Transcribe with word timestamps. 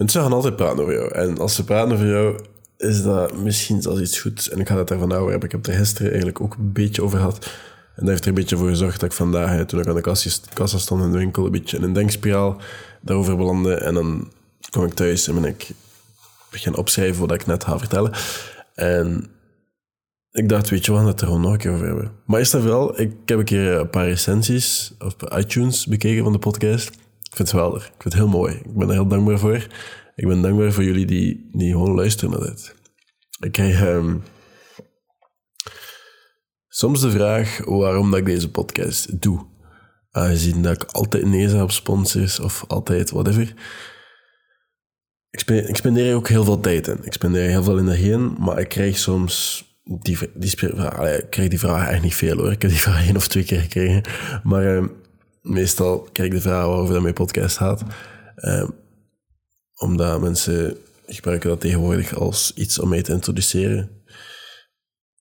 Mensen 0.00 0.22
gaan 0.22 0.32
altijd 0.32 0.56
praten 0.56 0.82
over 0.82 0.94
jou. 0.94 1.12
En 1.12 1.38
als 1.38 1.54
ze 1.54 1.64
praten 1.64 1.92
over 1.92 2.06
jou, 2.06 2.40
is 2.76 3.02
dat 3.02 3.36
misschien 3.36 3.82
zelfs 3.82 4.00
iets 4.00 4.20
goeds. 4.20 4.50
En 4.50 4.60
ik 4.60 4.68
ga 4.68 4.76
het 4.76 4.88
daarvan 4.88 5.10
hebben. 5.10 5.42
Ik 5.42 5.52
heb 5.52 5.66
er 5.66 5.72
gisteren 5.72 6.06
eigenlijk 6.06 6.40
ook 6.40 6.54
een 6.54 6.72
beetje 6.72 7.02
over 7.02 7.18
gehad. 7.18 7.44
En 7.94 8.00
dat 8.00 8.08
heeft 8.08 8.22
er 8.22 8.28
een 8.28 8.34
beetje 8.34 8.56
voor 8.56 8.68
gezorgd 8.68 9.00
dat 9.00 9.10
ik 9.10 9.16
vandaag, 9.16 9.66
toen 9.66 9.80
ik 9.80 9.86
aan 9.86 9.94
de 9.94 10.00
kassa, 10.54 10.78
stond 10.78 11.02
in 11.02 11.10
de 11.10 11.18
winkel, 11.18 11.44
een 11.44 11.50
beetje 11.50 11.76
in 11.76 11.82
een 11.82 11.92
denkspiraal 11.92 12.60
daarover 13.00 13.36
belandde. 13.36 13.74
En 13.74 13.94
dan 13.94 14.30
kwam 14.70 14.84
ik 14.84 14.94
thuis 14.94 15.28
en 15.28 15.34
ben 15.34 15.44
ik 15.44 15.70
beginnen 16.50 16.80
opschrijven 16.80 17.20
wat 17.20 17.32
ik 17.32 17.46
net 17.46 17.64
ga 17.64 17.78
vertellen. 17.78 18.12
En 18.74 19.26
ik 20.30 20.48
dacht, 20.48 20.70
weet 20.70 20.84
je, 20.84 20.92
we 20.92 20.98
het 20.98 21.20
er 21.20 21.26
gewoon 21.26 21.42
nog 21.42 21.52
een 21.52 21.58
keer 21.58 21.72
over 21.72 21.86
hebben. 21.86 22.12
Maar 22.26 22.40
is 22.40 22.50
dat 22.50 22.62
wel, 22.62 23.00
ik 23.00 23.12
heb 23.24 23.38
een 23.38 23.44
keer 23.44 23.72
een 23.72 23.90
paar 23.90 24.06
recensies 24.06 24.92
op 24.98 25.32
iTunes 25.36 25.86
bekeken 25.86 26.22
van 26.22 26.32
de 26.32 26.38
podcast. 26.38 26.90
Ik 27.30 27.36
vind 27.36 27.48
het 27.48 27.50
geweldig. 27.50 27.86
Ik 27.86 28.02
vind 28.02 28.04
het 28.04 28.22
heel 28.22 28.28
mooi. 28.28 28.54
Ik 28.54 28.74
ben 28.74 28.88
er 28.88 28.94
heel 28.94 29.06
dankbaar 29.06 29.38
voor. 29.38 29.66
Ik 30.14 30.26
ben 30.26 30.42
dankbaar 30.42 30.72
voor 30.72 30.84
jullie 30.84 31.06
die, 31.06 31.48
die 31.52 31.70
gewoon 31.70 31.94
luisteren 31.94 32.30
naar 32.30 32.48
dit. 32.48 32.74
Ik 33.40 33.52
krijg 33.52 33.80
ehm, 33.80 34.16
soms 36.68 37.00
de 37.00 37.10
vraag 37.10 37.64
waarom 37.64 38.10
dat 38.10 38.18
ik 38.18 38.26
deze 38.26 38.50
podcast 38.50 39.22
doe. 39.22 39.46
Aangezien 40.10 40.62
dat 40.62 40.82
ik 40.82 40.90
altijd 40.90 41.26
nee 41.26 41.48
zeg 41.48 41.62
op 41.62 41.70
sponsors 41.70 42.40
of 42.40 42.64
altijd 42.66 43.10
whatever. 43.10 43.54
Ik, 45.30 45.40
ik 45.50 45.76
spendeer 45.76 46.14
ook 46.14 46.28
heel 46.28 46.44
veel 46.44 46.60
tijd 46.60 46.88
in. 46.88 46.98
Ik 47.02 47.12
spendeer 47.12 47.48
heel 47.48 47.62
veel 47.62 47.78
energie 47.78 48.12
in, 48.12 48.36
maar 48.38 48.58
ik 48.58 48.68
krijg 48.68 48.98
soms 48.98 49.64
die, 49.84 50.18
die, 50.34 50.54
krijg 51.30 51.48
die 51.48 51.58
vraag 51.58 51.88
echt 51.88 52.02
niet 52.02 52.14
veel 52.14 52.36
hoor. 52.36 52.52
Ik 52.52 52.62
heb 52.62 52.70
die 52.70 52.80
vraag 52.80 53.06
één 53.06 53.16
of 53.16 53.28
twee 53.28 53.44
keer 53.44 53.60
gekregen. 53.60 54.02
Maar 54.42 54.76
ehm, 54.76 54.86
meestal 55.40 56.08
krijg 56.12 56.28
ik 56.28 56.34
de 56.34 56.40
vraag 56.40 56.66
waarover 56.66 56.92
dat 56.92 57.02
mijn 57.02 57.14
podcast 57.14 57.56
gaat. 57.56 57.82
Ehm, 58.36 58.68
omdat 59.76 60.20
mensen 60.20 60.76
gebruiken 61.06 61.48
dat 61.48 61.60
tegenwoordig 61.60 62.14
als 62.14 62.54
iets 62.54 62.78
om 62.78 62.88
mij 62.88 63.02
te 63.02 63.12
introduceren. 63.12 64.02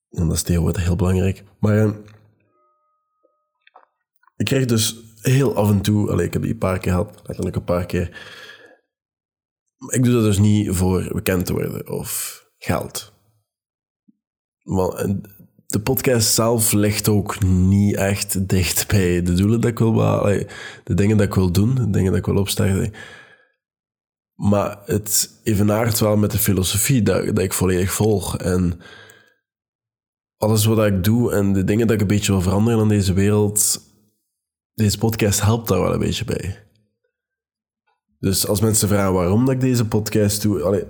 En 0.10 0.28
dat 0.28 0.36
is 0.36 0.42
tegenwoordig 0.42 0.84
heel 0.84 0.96
belangrijk. 0.96 1.44
Maar 1.60 1.78
ehm, 1.78 1.94
ik 4.36 4.46
krijg 4.46 4.66
dus 4.66 4.96
heel 5.22 5.56
af 5.56 5.70
en 5.70 5.82
toe, 5.82 6.12
allee, 6.12 6.26
ik 6.26 6.34
heb 6.34 6.42
die 6.42 6.52
een 6.52 6.58
paar 6.58 6.80
keer 6.80 6.92
gehad, 6.92 7.22
letterlijk 7.24 7.56
een 7.56 7.64
paar 7.64 7.86
keer. 7.86 8.08
Ik 9.88 10.04
doe 10.04 10.14
dat 10.14 10.24
dus 10.24 10.38
niet 10.38 10.76
voor 10.76 11.14
bekend 11.14 11.46
te 11.46 11.54
worden 11.54 11.90
of 11.90 12.44
geld. 12.58 13.14
Maar 14.64 15.16
de 15.70 15.80
podcast 15.80 16.34
zelf 16.34 16.72
ligt 16.72 17.08
ook 17.08 17.44
niet 17.44 17.96
echt 17.96 18.50
dicht 18.50 18.88
bij 18.88 19.22
de 19.22 19.34
doelen 19.34 19.62
dat 19.62 19.70
ik 19.70 19.80
wil 19.80 19.94
behalen. 19.94 20.48
De 20.84 20.94
dingen 20.94 21.18
dat 21.18 21.28
ik 21.28 21.34
wil 21.34 21.52
doen, 21.52 21.76
de 21.76 21.90
dingen 21.90 22.12
dat 22.12 22.20
ik 22.20 22.26
wil 22.26 22.38
opstarten. 22.38 22.94
Maar 24.36 24.82
het 24.86 25.40
evenaart 25.44 26.00
wel 26.00 26.18
met 26.18 26.32
de 26.32 26.38
filosofie 26.38 27.02
dat, 27.02 27.26
dat 27.26 27.40
ik 27.40 27.54
volledig 27.54 27.92
volg. 27.92 28.38
En 28.38 28.80
alles 30.38 30.66
wat 30.66 30.86
ik 30.86 31.04
doe 31.04 31.34
en 31.34 31.54
de 31.54 31.64
dingen 31.64 31.88
dat 31.88 31.96
ik 31.96 32.02
een 32.02 32.08
beetje 32.08 32.32
wil 32.32 32.42
veranderen 32.42 32.82
in 32.82 32.88
deze 32.88 33.14
wereld, 33.14 33.82
deze 34.74 34.98
podcast 34.98 35.42
helpt 35.42 35.68
daar 35.68 35.82
wel 35.82 35.94
een 35.94 36.00
beetje 36.00 36.26
bij. 36.26 36.68
Dus 38.20 38.48
als 38.48 38.62
mensen 38.62 38.88
vragen 38.88 39.14
waarom 39.14 39.46
dat 39.46 39.54
ik 39.54 39.62
deze 39.62 39.88
podcast 39.88 40.42
doe, 40.42 40.88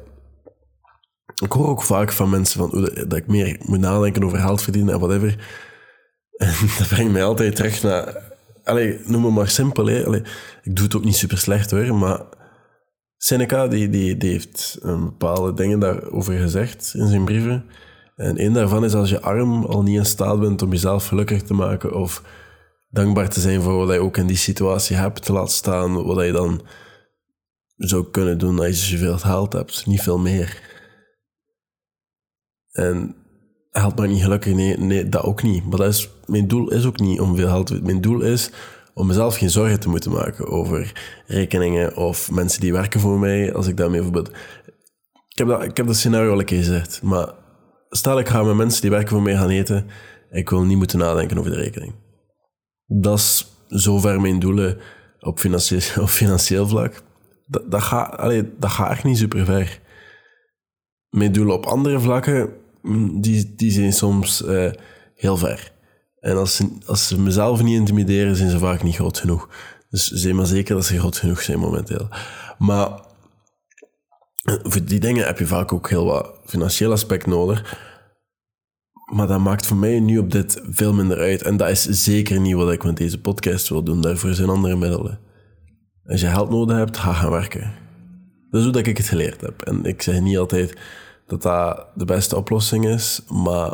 ik 1.35 1.51
hoor 1.51 1.67
ook 1.67 1.83
vaak 1.83 2.11
van 2.11 2.29
mensen 2.29 2.59
van, 2.59 2.89
dat 2.93 3.15
ik 3.15 3.27
meer 3.27 3.59
moet 3.65 3.79
nadenken 3.79 4.23
over 4.23 4.37
geld 4.37 4.61
verdienen 4.61 4.93
en 4.93 4.99
whatever. 4.99 5.35
En 6.37 6.53
dat 6.77 6.87
brengt 6.87 7.11
mij 7.11 7.23
altijd 7.23 7.55
terug 7.55 7.83
naar... 7.83 8.27
Allee, 8.63 8.99
noem 9.05 9.21
me 9.21 9.29
maar 9.29 9.49
simpel. 9.49 9.85
Hè. 9.85 10.15
Ik 10.63 10.75
doe 10.75 10.85
het 10.85 10.95
ook 10.95 11.03
niet 11.03 11.15
super 11.15 11.37
slecht 11.37 11.71
hoor, 11.71 11.95
maar 11.95 12.21
Seneca 13.17 13.67
die, 13.67 13.89
die, 13.89 14.17
die 14.17 14.31
heeft 14.31 14.77
een 14.81 15.03
bepaalde 15.03 15.53
dingen 15.53 15.79
daarover 15.79 16.37
gezegd 16.37 16.91
in 16.95 17.07
zijn 17.07 17.25
brieven. 17.25 17.65
En 18.15 18.43
een 18.43 18.53
daarvan 18.53 18.85
is 18.85 18.93
als 18.93 19.09
je 19.09 19.21
arm 19.21 19.65
al 19.65 19.83
niet 19.83 19.97
in 19.97 20.05
staat 20.05 20.39
bent 20.39 20.61
om 20.61 20.71
jezelf 20.71 21.07
gelukkig 21.07 21.41
te 21.41 21.53
maken 21.53 21.93
of 21.93 22.23
dankbaar 22.89 23.29
te 23.29 23.39
zijn 23.39 23.61
voor 23.61 23.85
wat 23.85 23.93
je 23.93 24.01
ook 24.01 24.17
in 24.17 24.27
die 24.27 24.37
situatie 24.37 24.95
hebt, 24.95 25.25
te 25.25 25.33
laten 25.33 25.53
staan 25.53 26.03
wat 26.03 26.25
je 26.25 26.31
dan 26.31 26.61
zou 27.77 28.05
kunnen 28.11 28.37
doen 28.37 28.59
als 28.59 28.67
je 28.67 28.97
zoveel 28.97 29.17
geld 29.17 29.53
hebt. 29.53 29.85
Niet 29.85 30.01
veel 30.01 30.17
meer. 30.17 30.68
En 32.79 33.15
geld 33.71 33.95
maakt 33.95 34.11
niet 34.11 34.23
gelukkig, 34.23 34.53
nee, 34.53 34.77
nee, 34.77 35.09
dat 35.09 35.23
ook 35.23 35.43
niet. 35.43 35.65
Maar 35.65 36.07
mijn 36.25 36.47
doel 36.47 36.71
is 36.71 36.85
ook 36.85 36.99
niet 36.99 37.19
om 37.19 37.35
veel 37.35 37.47
geld 37.47 37.67
te 37.67 37.79
Mijn 37.83 38.01
doel 38.01 38.21
is 38.21 38.51
om 38.93 39.07
mezelf 39.07 39.35
geen 39.37 39.49
zorgen 39.49 39.79
te 39.79 39.89
moeten 39.89 40.11
maken 40.11 40.47
over 40.47 40.91
rekeningen 41.27 41.95
of 41.95 42.31
mensen 42.31 42.61
die 42.61 42.73
werken 42.73 42.99
voor 42.99 43.19
mij, 43.19 43.53
als 43.53 43.67
ik 43.67 43.77
daarmee 43.77 44.01
bijvoorbeeld... 44.01 44.35
Ik 45.27 45.37
heb 45.37 45.47
dat, 45.47 45.63
ik 45.63 45.77
heb 45.77 45.85
dat 45.85 45.95
scenario 45.95 46.31
al 46.31 46.39
een 46.39 46.45
keer 46.45 46.57
gezegd, 46.57 47.01
maar 47.01 47.33
stel 47.89 48.19
ik 48.19 48.29
ga 48.29 48.43
met 48.43 48.55
mensen 48.55 48.81
die 48.81 48.89
werken 48.89 49.09
voor 49.09 49.21
mij 49.21 49.35
gaan 49.35 49.49
eten, 49.49 49.87
ik 50.29 50.49
wil 50.49 50.63
niet 50.63 50.77
moeten 50.77 50.99
nadenken 50.99 51.37
over 51.37 51.51
de 51.51 51.57
rekening. 51.57 51.93
Dat 52.85 53.17
is 53.17 53.47
zover 53.67 54.21
mijn 54.21 54.39
doelen 54.39 54.77
op 55.19 55.39
financieel, 55.39 55.81
op 56.03 56.09
financieel 56.09 56.67
vlak. 56.67 57.01
Dat, 57.45 57.71
dat, 57.71 57.81
gaat, 57.81 58.17
allee, 58.17 58.51
echt 58.59 59.03
niet 59.03 59.17
super 59.17 59.45
ver. 59.45 59.79
Mijn 61.09 61.31
doelen 61.31 61.55
op 61.55 61.65
andere 61.65 61.99
vlakken, 61.99 62.53
die, 63.21 63.55
die 63.55 63.71
zijn 63.71 63.93
soms 63.93 64.41
uh, 64.41 64.71
heel 65.15 65.37
ver. 65.37 65.71
En 66.19 66.37
als 66.37 66.55
ze, 66.55 66.77
als 66.85 67.07
ze 67.07 67.19
mezelf 67.19 67.63
niet 67.63 67.79
intimideren, 67.79 68.35
zijn 68.35 68.49
ze 68.49 68.59
vaak 68.59 68.83
niet 68.83 68.95
groot 68.95 69.17
genoeg. 69.17 69.49
Dus 69.89 70.07
zeg 70.07 70.33
maar 70.33 70.45
zeker 70.45 70.75
dat 70.75 70.85
ze 70.85 70.99
groot 70.99 71.17
genoeg 71.17 71.41
zijn 71.41 71.59
momenteel. 71.59 72.07
Maar 72.57 72.87
eh, 74.43 74.55
voor 74.63 74.83
die 74.83 74.99
dingen 74.99 75.25
heb 75.25 75.39
je 75.39 75.47
vaak 75.47 75.73
ook 75.73 75.89
heel 75.89 76.05
wat 76.05 76.33
financieel 76.45 76.91
aspect 76.91 77.25
nodig. 77.25 77.87
Maar 79.13 79.27
dat 79.27 79.39
maakt 79.39 79.65
voor 79.65 79.77
mij 79.77 79.99
nu 79.99 80.17
op 80.17 80.31
dit 80.31 80.61
veel 80.69 80.93
minder 80.93 81.17
uit. 81.17 81.41
En 81.41 81.57
dat 81.57 81.69
is 81.69 81.83
zeker 81.83 82.39
niet 82.39 82.55
wat 82.55 82.71
ik 82.71 82.83
met 82.83 82.97
deze 82.97 83.21
podcast 83.21 83.69
wil 83.69 83.83
doen. 83.83 84.01
Daarvoor 84.01 84.33
zijn 84.33 84.49
andere 84.49 84.75
middelen. 84.75 85.19
Als 86.05 86.21
je 86.21 86.27
geld 86.27 86.49
nodig 86.49 86.77
hebt, 86.77 86.97
ga 86.97 87.13
gaan 87.13 87.31
werken. 87.31 87.73
Dat 88.49 88.59
is 88.59 88.63
hoe 88.63 88.73
dat 88.73 88.87
ik 88.87 88.97
het 88.97 89.07
geleerd 89.07 89.41
heb. 89.41 89.61
En 89.61 89.85
ik 89.85 90.01
zeg 90.01 90.19
niet 90.19 90.37
altijd 90.37 90.77
dat 91.29 91.41
dat 91.41 91.87
de 91.95 92.05
beste 92.05 92.35
oplossing 92.35 92.85
is, 92.85 93.21
maar 93.27 93.73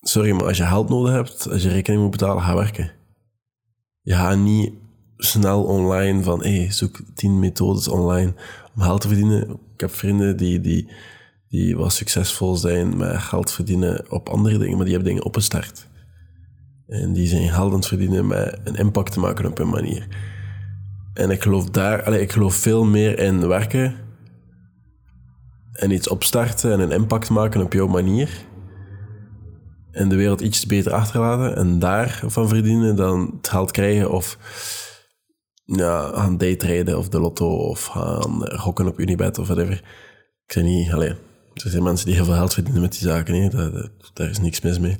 sorry, 0.00 0.32
maar 0.32 0.46
als 0.46 0.56
je 0.56 0.64
geld 0.64 0.88
nodig 0.88 1.12
hebt, 1.12 1.48
als 1.50 1.62
je 1.62 1.68
rekening 1.68 2.02
moet 2.02 2.10
betalen, 2.10 2.42
ga 2.42 2.54
werken. 2.54 2.90
Je 4.00 4.14
gaat 4.14 4.38
niet 4.38 4.72
snel 5.16 5.62
online 5.62 6.22
van, 6.22 6.44
zoek 6.68 7.00
tien 7.14 7.38
methodes 7.38 7.88
online 7.88 8.34
om 8.74 8.82
geld 8.82 9.00
te 9.00 9.08
verdienen. 9.08 9.50
Ik 9.50 9.80
heb 9.80 9.94
vrienden 9.94 10.36
die, 10.36 10.60
die, 10.60 10.90
die 11.48 11.76
wel 11.76 11.90
succesvol 11.90 12.56
zijn 12.56 12.96
met 12.96 13.18
geld 13.18 13.52
verdienen 13.52 14.10
op 14.10 14.28
andere 14.28 14.58
dingen, 14.58 14.76
maar 14.76 14.84
die 14.84 14.94
hebben 14.94 15.10
dingen 15.10 15.26
opgestart. 15.26 15.88
En 16.86 17.12
die 17.12 17.26
zijn 17.26 17.48
geld 17.48 17.70
aan 17.70 17.78
het 17.78 17.86
verdienen 17.86 18.26
met 18.26 18.60
een 18.64 18.74
impact 18.74 19.12
te 19.12 19.20
maken 19.20 19.46
op 19.46 19.58
een 19.58 19.68
manier. 19.68 20.06
En 21.14 21.30
ik 21.30 21.42
geloof 21.42 21.70
daar, 21.70 22.02
allez, 22.02 22.20
ik 22.20 22.32
geloof 22.32 22.54
veel 22.54 22.84
meer 22.84 23.18
in 23.18 23.48
werken 23.48 23.94
en 25.80 25.90
iets 25.90 26.08
opstarten 26.08 26.72
en 26.72 26.80
een 26.80 26.90
impact 26.90 27.30
maken 27.30 27.62
op 27.62 27.72
jouw 27.72 27.86
manier. 27.86 28.30
En 29.90 30.08
de 30.08 30.16
wereld 30.16 30.40
iets 30.40 30.66
beter 30.66 30.92
achterlaten 30.92 31.56
en 31.56 31.78
daarvan 31.78 32.48
verdienen 32.48 32.96
dan 32.96 33.32
het 33.36 33.48
geld 33.48 33.70
krijgen 33.70 34.10
of 34.10 34.38
ja, 35.64 36.10
gaan 36.14 36.36
daytraden 36.36 36.98
of 36.98 37.08
de 37.08 37.20
lotto 37.20 37.56
of 37.56 37.84
gaan 37.84 38.58
gokken 38.58 38.86
op 38.86 39.00
Unibet 39.00 39.38
of 39.38 39.46
whatever. 39.46 39.72
Ik 40.46 40.52
zeg 40.52 40.64
niet, 40.64 40.92
alleen, 40.92 41.16
er 41.54 41.70
zijn 41.70 41.82
mensen 41.82 42.06
die 42.06 42.14
heel 42.14 42.24
veel 42.24 42.34
geld 42.34 42.54
verdienen 42.54 42.82
met 42.82 42.92
die 42.92 43.08
zaken, 43.08 43.34
nee, 43.34 43.50
daar, 44.12 44.30
is 44.30 44.40
niks 44.40 44.60
mis 44.60 44.78
mee. 44.78 44.96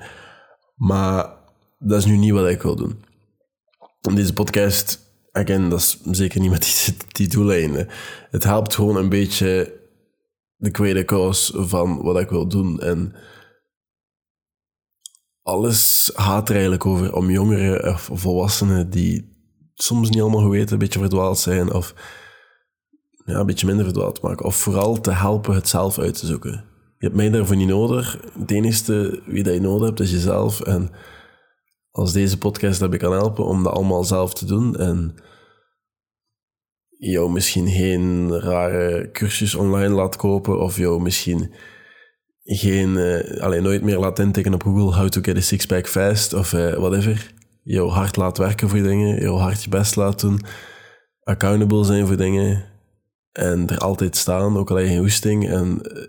Maar 0.77 1.33
dat 1.79 1.99
is 1.99 2.05
nu 2.05 2.17
niet 2.17 2.33
wat 2.33 2.49
ik 2.49 2.63
wil 2.63 2.77
doen. 2.77 3.05
Deze 4.15 4.33
podcast 4.33 4.99
again, 5.33 5.69
dat 5.69 5.79
is 5.79 6.01
zeker 6.11 6.41
niet 6.41 6.51
met 6.51 6.63
die, 6.63 6.97
die 7.09 7.29
doeleinden. 7.29 7.89
Het 8.31 8.45
helpt 8.45 8.75
gewoon 8.75 8.97
een 8.97 9.09
beetje 9.09 9.80
de 10.61 10.69
greater 10.73 11.05
cause 11.05 11.65
van 11.65 12.03
wat 12.03 12.21
ik 12.21 12.29
wil 12.29 12.49
doen. 12.49 12.81
En 12.81 13.15
alles 15.43 16.11
gaat 16.15 16.49
er 16.49 16.53
eigenlijk 16.53 16.87
over 16.87 17.15
om 17.15 17.31
jongeren 17.31 17.93
of 17.93 18.11
volwassenen 18.13 18.91
die 18.91 19.39
soms 19.75 20.11
niet 20.11 20.21
allemaal 20.21 20.43
geweten, 20.43 20.73
een 20.73 20.79
beetje 20.79 20.99
verdwaald 20.99 21.39
zijn 21.39 21.73
of 21.73 21.95
ja, 23.25 23.39
een 23.39 23.47
beetje 23.47 23.67
minder 23.67 23.85
verdwaald 23.85 24.23
maken. 24.23 24.45
Of 24.45 24.57
vooral 24.57 25.01
te 25.01 25.11
helpen 25.11 25.55
het 25.55 25.69
zelf 25.69 25.99
uit 25.99 26.19
te 26.19 26.27
zoeken. 26.27 26.65
Je 26.99 27.07
hebt 27.07 27.15
mij 27.15 27.31
daarvoor 27.31 27.57
niet 27.57 27.69
nodig. 27.69 28.19
Het 28.39 28.51
enige 28.51 29.23
wie 29.27 29.43
dat 29.43 29.55
je 29.55 29.61
nodig 29.61 29.87
hebt 29.87 30.01
is 30.01 30.11
jezelf. 30.11 30.61
En 30.61 30.91
als 31.91 32.13
deze 32.13 32.39
podcast 32.39 32.81
heb 32.81 32.93
ik 32.93 32.99
kan 32.99 33.13
helpen 33.13 33.45
om 33.45 33.63
dat 33.63 33.73
allemaal 33.73 34.05
zelf 34.05 34.35
te 34.35 34.45
doen 34.45 34.77
en 34.77 35.15
jou 37.01 37.31
misschien 37.31 37.69
geen 37.69 38.41
rare 38.41 39.11
cursus 39.13 39.55
online 39.55 39.95
laat 39.95 40.17
kopen 40.17 40.61
of 40.61 40.77
jou 40.77 41.03
misschien 41.03 41.53
geen, 42.43 42.91
uh, 42.91 43.41
alleen 43.41 43.63
nooit 43.63 43.83
meer 43.83 43.99
laat 43.99 44.19
intikken 44.19 44.55
op 44.55 44.63
Google 44.63 44.97
how 44.97 45.09
to 45.09 45.21
get 45.21 45.37
a 45.37 45.41
six-pack 45.41 45.89
fast 45.89 46.33
of 46.33 46.53
uh, 46.53 46.75
whatever. 46.75 47.33
Jouw 47.63 47.89
hard 47.89 48.17
laat 48.17 48.39
werken 48.39 48.69
voor 48.69 48.83
dingen, 48.83 49.21
jouw 49.21 49.37
hard 49.37 49.63
je 49.65 49.71
best 49.71 49.97
laat 49.97 50.21
doen, 50.21 50.41
accountable 51.23 51.85
zijn 51.85 52.07
voor 52.07 52.17
dingen. 52.17 52.65
en 53.33 53.69
er 53.69 53.79
altijd 53.79 54.17
staan, 54.17 54.57
ook 54.57 54.71
al 54.71 54.77
heb 54.77 54.85
je 54.85 54.91
geen 54.91 55.01
hoesting, 55.01 55.49
en 55.49 55.83
eh, 55.83 56.07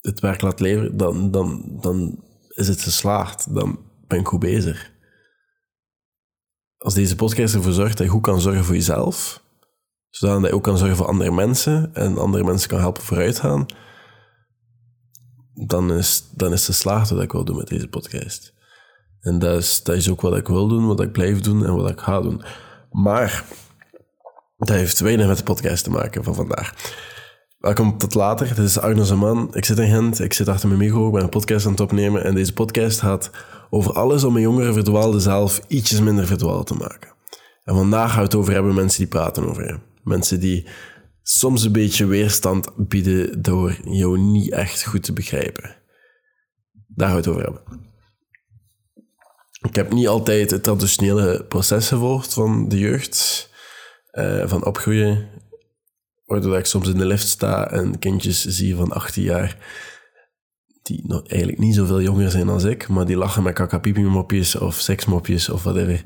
het 0.00 0.20
werk 0.20 0.42
laat 0.42 0.60
leveren, 0.60 0.96
dan, 0.96 1.30
dan, 1.30 1.78
dan 1.80 2.24
is 2.48 2.68
het 2.68 2.82
geslaagd. 2.82 3.54
Dan 3.54 3.78
ben 4.06 4.18
ik 4.18 4.26
goed 4.26 4.40
bezig. 4.40 4.90
Als 6.78 6.94
deze 6.94 7.16
podcast 7.16 7.54
ervoor 7.54 7.72
zorgt 7.72 7.96
dat 7.96 8.06
je 8.06 8.12
goed 8.12 8.22
kan 8.22 8.40
zorgen 8.40 8.64
voor 8.64 8.74
jezelf, 8.74 9.42
zodat 10.18 10.42
je 10.42 10.54
ook 10.54 10.62
kan 10.62 10.78
zorgen 10.78 10.96
voor 10.96 11.06
andere 11.06 11.30
mensen 11.30 11.90
en 11.94 12.18
andere 12.18 12.44
mensen 12.44 12.68
kan 12.68 12.78
helpen 12.78 13.02
vooruit 13.02 13.40
gaan, 13.40 13.66
dan 15.54 15.92
is, 15.92 16.28
dan 16.34 16.52
is 16.52 16.64
geslaagd 16.64 17.10
wat 17.10 17.22
ik 17.22 17.32
wil 17.32 17.44
doen 17.44 17.56
met 17.56 17.68
deze 17.68 17.88
podcast. 17.88 18.54
En 19.20 19.38
dat 19.38 19.58
is, 19.58 19.82
dat 19.82 19.96
is 19.96 20.10
ook 20.10 20.20
wat 20.20 20.36
ik 20.36 20.48
wil 20.48 20.68
doen, 20.68 20.86
wat 20.86 21.00
ik 21.00 21.12
blijf 21.12 21.40
doen 21.40 21.66
en 21.66 21.74
wat 21.74 21.90
ik 21.90 22.00
ga 22.00 22.20
doen. 22.20 22.42
Maar 22.90 23.44
dat 24.56 24.68
heeft 24.68 25.00
weinig 25.00 25.26
met 25.26 25.36
de 25.36 25.42
podcast 25.42 25.84
te 25.84 25.90
maken 25.90 26.24
van 26.24 26.34
vandaag. 26.34 26.74
Welkom 27.58 27.98
tot 27.98 28.14
later. 28.14 28.46
Dit 28.46 28.58
is 28.58 28.78
Arno 28.78 29.02
Zaman. 29.02 29.54
Ik 29.54 29.64
zit 29.64 29.78
in 29.78 29.88
Gent, 29.88 30.20
ik 30.20 30.32
zit 30.32 30.48
achter 30.48 30.68
mijn 30.68 30.80
micro, 30.80 31.06
ik 31.06 31.12
ben 31.12 31.22
een 31.22 31.28
podcast 31.28 31.66
aan 31.66 31.72
het 31.72 31.80
opnemen. 31.80 32.24
En 32.24 32.34
deze 32.34 32.52
podcast 32.52 33.00
gaat 33.00 33.30
over 33.70 33.92
alles 33.92 34.24
om 34.24 34.36
een 34.36 34.42
jongere 34.42 34.72
verdwaalde 34.72 35.20
zelf 35.20 35.60
ietsjes 35.68 36.00
minder 36.00 36.26
verdwaald 36.26 36.66
te 36.66 36.74
maken. 36.74 37.12
En 37.64 37.74
vandaag 37.74 38.08
gaan 38.08 38.18
we 38.18 38.24
het 38.24 38.34
over 38.34 38.52
hebben 38.52 38.74
mensen 38.74 38.98
die 38.98 39.08
praten 39.08 39.48
over 39.48 39.66
je. 39.66 39.87
Mensen 40.08 40.40
die 40.40 40.66
soms 41.22 41.64
een 41.64 41.72
beetje 41.72 42.06
weerstand 42.06 42.88
bieden 42.88 43.42
door 43.42 43.78
jou 43.84 44.18
niet 44.18 44.52
echt 44.52 44.84
goed 44.84 45.02
te 45.02 45.12
begrijpen. 45.12 45.76
Daar 46.86 47.08
gaan 47.08 47.16
we 47.16 47.22
het 47.22 47.28
over 47.28 47.42
hebben. 47.42 47.86
Ik 49.68 49.74
heb 49.74 49.92
niet 49.92 50.08
altijd 50.08 50.50
het 50.50 50.62
traditionele 50.62 51.44
proces 51.44 51.88
gevolgd 51.88 52.34
van 52.34 52.68
de 52.68 52.78
jeugd, 52.78 53.50
uh, 54.12 54.48
van 54.48 54.64
opgroeien, 54.64 55.28
waardoor 56.24 56.58
ik 56.58 56.64
soms 56.64 56.88
in 56.88 56.98
de 56.98 57.06
lift 57.06 57.28
sta 57.28 57.70
en 57.70 57.98
kindjes 57.98 58.44
zie 58.44 58.76
van 58.76 58.92
18 58.92 59.22
jaar, 59.22 59.56
die 60.82 61.06
nog 61.06 61.26
eigenlijk 61.26 61.60
niet 61.60 61.74
zoveel 61.74 62.02
jonger 62.02 62.30
zijn 62.30 62.46
dan 62.46 62.68
ik, 62.68 62.88
maar 62.88 63.06
die 63.06 63.16
lachen 63.16 63.42
met 63.42 63.54
kakapipi-mopjes 63.54 64.56
of 64.56 64.74
seksmopjes 64.74 65.48
of 65.48 65.62
whatever. 65.62 66.04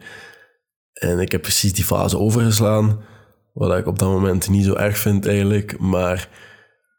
En 0.92 1.18
ik 1.18 1.32
heb 1.32 1.42
precies 1.42 1.72
die 1.72 1.84
fase 1.84 2.18
overgeslaan, 2.18 3.04
wat 3.52 3.78
ik 3.78 3.86
op 3.86 3.98
dat 3.98 4.08
moment 4.08 4.48
niet 4.48 4.64
zo 4.64 4.74
erg 4.74 4.98
vind 4.98 5.26
eigenlijk, 5.26 5.78
maar 5.78 6.28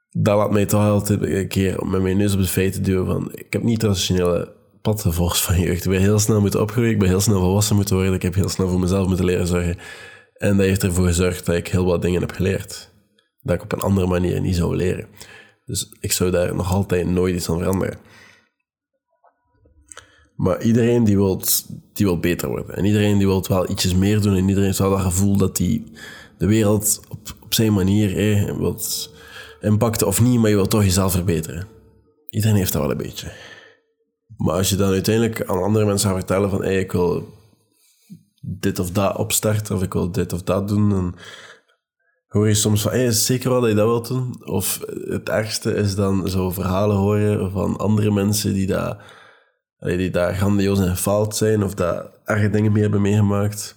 dat 0.09 0.37
laat 0.37 0.51
mij 0.51 0.65
toch 0.65 0.81
altijd 0.81 1.21
een 1.21 1.47
keer 1.47 1.85
met 1.85 2.01
mijn 2.01 2.17
neus 2.17 2.33
op 2.33 2.39
de 2.39 2.47
feiten 2.47 2.83
duwen 2.83 3.05
van, 3.05 3.29
ik 3.33 3.53
heb 3.53 3.63
niet 3.63 3.79
traditionele 3.79 4.53
pad 4.81 5.01
gevolgd 5.01 5.41
van 5.41 5.59
jeugd. 5.59 5.85
Ik 5.85 5.91
ben 5.91 6.01
heel 6.01 6.19
snel 6.19 6.41
moeten 6.41 6.61
opgroeien, 6.61 6.91
ik 6.91 6.99
ben 6.99 7.07
heel 7.07 7.21
snel 7.21 7.39
volwassen 7.39 7.75
moeten 7.75 7.95
worden, 7.95 8.13
ik 8.13 8.21
heb 8.21 8.35
heel 8.35 8.49
snel 8.49 8.69
voor 8.69 8.79
mezelf 8.79 9.07
moeten 9.07 9.25
leren 9.25 9.47
zorgen. 9.47 9.77
En 10.33 10.57
dat 10.57 10.65
heeft 10.65 10.83
ervoor 10.83 11.05
gezorgd 11.05 11.45
dat 11.45 11.55
ik 11.55 11.67
heel 11.67 11.85
wat 11.85 12.01
dingen 12.01 12.21
heb 12.21 12.31
geleerd. 12.31 12.91
Dat 13.41 13.55
ik 13.55 13.63
op 13.63 13.71
een 13.71 13.79
andere 13.79 14.07
manier 14.07 14.41
niet 14.41 14.55
zou 14.55 14.75
leren. 14.75 15.07
Dus 15.65 15.95
ik 15.99 16.11
zou 16.11 16.31
daar 16.31 16.55
nog 16.55 16.71
altijd 16.71 17.07
nooit 17.07 17.35
iets 17.35 17.49
aan 17.49 17.57
veranderen. 17.57 17.97
Maar 20.35 20.61
iedereen 20.61 21.03
die 21.03 21.15
wil, 21.15 21.41
die 21.93 22.17
beter 22.17 22.49
worden. 22.49 22.75
En 22.75 22.85
iedereen 22.85 23.17
die 23.17 23.27
wil 23.27 23.45
wel 23.47 23.69
ietsjes 23.69 23.95
meer 23.95 24.21
doen. 24.21 24.35
En 24.35 24.49
iedereen 24.49 24.73
wel 24.77 24.89
dat 24.89 24.99
gevoel 24.99 25.37
dat 25.37 25.55
die 25.55 25.91
de 26.43 26.49
wereld 26.49 26.99
op, 27.09 27.19
op 27.41 27.53
zijn 27.53 27.73
manier 27.73 28.17
eh, 28.17 28.57
wilt 28.57 29.13
impacten 29.61 30.07
of 30.07 30.21
niet, 30.21 30.39
maar 30.39 30.49
je 30.49 30.55
wilt 30.55 30.69
toch 30.69 30.83
jezelf 30.83 31.11
verbeteren. 31.11 31.67
Iedereen 32.29 32.55
heeft 32.55 32.73
dat 32.73 32.81
wel 32.81 32.91
een 32.91 32.97
beetje. 32.97 33.31
Maar 34.37 34.55
als 34.55 34.69
je 34.69 34.75
dan 34.75 34.91
uiteindelijk 34.91 35.45
aan 35.45 35.63
andere 35.63 35.85
mensen 35.85 36.09
gaat 36.09 36.17
vertellen 36.17 36.49
van 36.49 36.63
hey, 36.63 36.79
ik 36.79 36.91
wil 36.91 37.33
dit 38.41 38.79
of 38.79 38.91
dat 38.91 39.17
opstarten 39.17 39.75
of 39.75 39.83
ik 39.83 39.93
wil 39.93 40.11
dit 40.11 40.33
of 40.33 40.43
dat 40.43 40.67
doen, 40.67 40.89
dan 40.89 41.15
hoor 42.27 42.47
je 42.47 42.53
soms 42.53 42.81
van 42.81 42.91
hey, 42.91 43.05
is 43.05 43.25
zeker 43.25 43.49
wel 43.49 43.61
dat 43.61 43.69
je 43.69 43.75
dat 43.75 43.87
wilt 43.87 44.07
doen? 44.07 44.45
Of 44.45 44.79
het 45.07 45.29
ergste 45.29 45.73
is 45.73 45.95
dan 45.95 46.29
zo 46.29 46.51
verhalen 46.51 46.95
horen 46.95 47.51
van 47.51 47.77
andere 47.77 48.11
mensen 48.11 48.53
die 48.53 48.67
daar, 48.67 49.05
die 49.79 50.09
daar 50.09 50.35
grandioos 50.35 50.79
en 50.79 50.95
gefaald 50.95 51.35
zijn 51.35 51.63
of 51.63 51.73
daar 51.73 52.05
erge 52.23 52.49
dingen 52.49 52.71
mee 52.71 52.81
hebben 52.81 53.01
meegemaakt. 53.01 53.75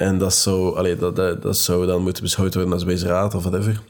En 0.00 0.18
dat 0.18 0.34
zou, 0.34 0.76
allee, 0.76 0.96
dat, 0.96 1.16
dat, 1.16 1.42
dat 1.42 1.56
zou 1.56 1.86
dan 1.86 2.02
moeten 2.02 2.22
beschouwd 2.22 2.54
worden 2.54 2.72
als 2.72 2.84
wijsraad 2.84 3.34
of 3.34 3.42
whatever. 3.42 3.82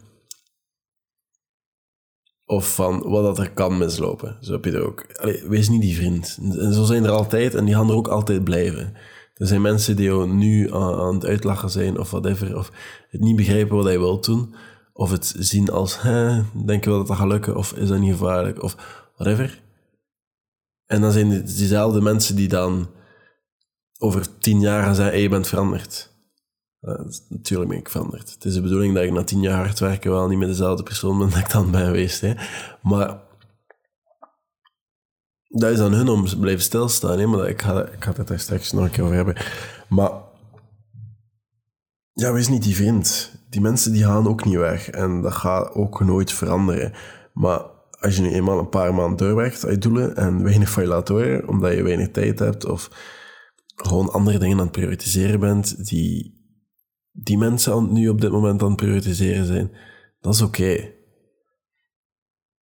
Of 2.47 2.75
van 2.75 3.03
wat 3.09 3.23
dat 3.23 3.39
er 3.39 3.51
kan 3.51 3.79
mislopen. 3.79 4.37
Zo 4.41 4.53
heb 4.53 4.65
je 4.65 4.73
er 4.73 4.87
ook. 4.87 5.07
Wees 5.49 5.69
niet 5.69 5.81
die 5.81 5.97
vriend. 5.97 6.39
En 6.59 6.73
zo 6.73 6.85
zijn 6.85 7.05
er 7.05 7.11
altijd 7.11 7.55
en 7.55 7.65
die 7.65 7.75
gaan 7.75 7.89
er 7.89 7.95
ook 7.95 8.09
altijd 8.09 8.45
blijven. 8.45 8.95
Er 9.35 9.47
zijn 9.47 9.61
mensen 9.61 9.97
die 9.97 10.05
jou 10.05 10.29
nu 10.29 10.75
aan, 10.75 11.15
het 11.15 11.25
uitlachen 11.25 11.71
zijn 11.71 11.99
of 11.99 12.11
whatever. 12.11 12.57
Of 12.57 12.71
het 13.09 13.21
niet 13.21 13.37
begrijpen 13.37 13.77
wat 13.77 13.85
hij 13.85 13.99
wil 13.99 14.21
doen. 14.21 14.55
Of 14.93 15.11
het 15.11 15.35
zien 15.39 15.71
als, 15.71 16.01
hè, 16.01 16.43
denk 16.67 16.85
je 16.85 16.91
wel 16.91 16.99
dat 16.99 17.09
dat 17.09 17.17
gaat 17.17 17.29
lukken? 17.29 17.57
Of 17.57 17.73
is 17.73 17.89
dat 17.89 17.99
niet 17.99 18.13
gevaarlijk? 18.13 18.63
Of 18.63 18.77
whatever. 19.17 19.63
En 20.87 21.01
dan 21.01 21.13
zijn 21.13 21.31
het 21.31 21.57
diezelfde 21.57 22.01
mensen 22.01 22.37
die 22.37 22.49
dan 22.49 22.89
over 24.03 24.39
tien 24.39 24.61
jaar 24.61 24.95
zeggen, 24.95 25.15
hey, 25.15 25.23
je 25.23 25.29
bent 25.29 25.47
veranderd. 25.47 26.11
Uh, 26.81 27.01
natuurlijk 27.29 27.71
ben 27.71 27.79
ik 27.79 27.89
veranderd. 27.89 28.31
Het 28.31 28.45
is 28.45 28.55
de 28.55 28.61
bedoeling 28.61 28.95
dat 28.95 29.05
ik 29.05 29.13
na 29.13 29.25
tien 29.25 29.41
jaar 29.41 29.57
hard 29.57 29.79
werken 29.79 30.11
wel 30.11 30.29
niet 30.29 30.39
meer 30.39 30.47
dezelfde 30.47 30.83
persoon 30.83 31.19
ben 31.19 31.31
dat 31.31 31.39
ik 31.39 31.51
dan 31.51 31.71
ben 31.71 31.85
geweest. 31.85 32.21
Hè. 32.21 32.35
Maar 32.83 33.19
dat 35.49 35.71
is 35.71 35.81
aan 35.81 35.93
hun 35.93 36.09
om 36.09 36.39
blijven 36.41 36.63
stilstaan. 36.63 37.19
Hè. 37.19 37.27
Maar 37.27 37.49
ik, 37.49 37.63
ga, 37.63 37.87
ik 37.87 38.05
het 38.05 38.29
daar 38.29 38.39
straks 38.39 38.73
nog 38.73 38.85
een 38.85 38.91
keer 38.91 39.03
over 39.03 39.17
hebben. 39.17 39.37
Maar 39.89 40.11
ja, 42.13 42.33
wees 42.33 42.49
niet 42.49 42.63
die 42.63 42.75
vriend. 42.75 43.33
Die 43.51 43.61
mensen 43.61 43.93
die 43.93 44.05
gaan 44.05 44.29
ook 44.29 44.45
niet 44.45 44.57
weg. 44.57 44.91
En 44.91 45.23
dat 45.23 45.33
gaat 45.33 45.75
ook 45.75 46.01
nooit 46.01 46.33
veranderen. 46.33 46.93
Maar 47.33 47.61
als 48.01 48.17
je 48.17 48.23
nu 48.23 48.33
eenmaal 48.33 48.59
een 48.59 48.69
paar 48.69 48.95
maanden 48.95 49.17
doorwerkt 49.17 49.65
aan 49.65 49.71
je 49.71 49.79
doelen 49.79 50.17
en 50.17 50.43
weinig 50.43 50.71
van 50.71 50.83
je 50.83 51.43
omdat 51.47 51.73
je 51.75 51.83
weinig 51.83 52.11
tijd 52.11 52.39
hebt 52.39 52.65
of 52.65 52.91
gewoon 53.87 54.13
andere 54.13 54.39
dingen 54.39 54.57
aan 54.59 54.63
het 54.63 54.73
prioritiseren 54.73 55.41
bent 55.41 55.87
die 55.87 56.39
die 57.13 57.39
mensen 57.39 57.93
nu 57.93 58.09
op 58.09 58.21
dit 58.21 58.31
moment 58.31 58.63
aan 58.63 58.69
het 58.69 58.77
prioritiseren 58.77 59.47
zijn, 59.47 59.73
dat 60.21 60.35
is 60.35 60.43
oké. 60.43 60.93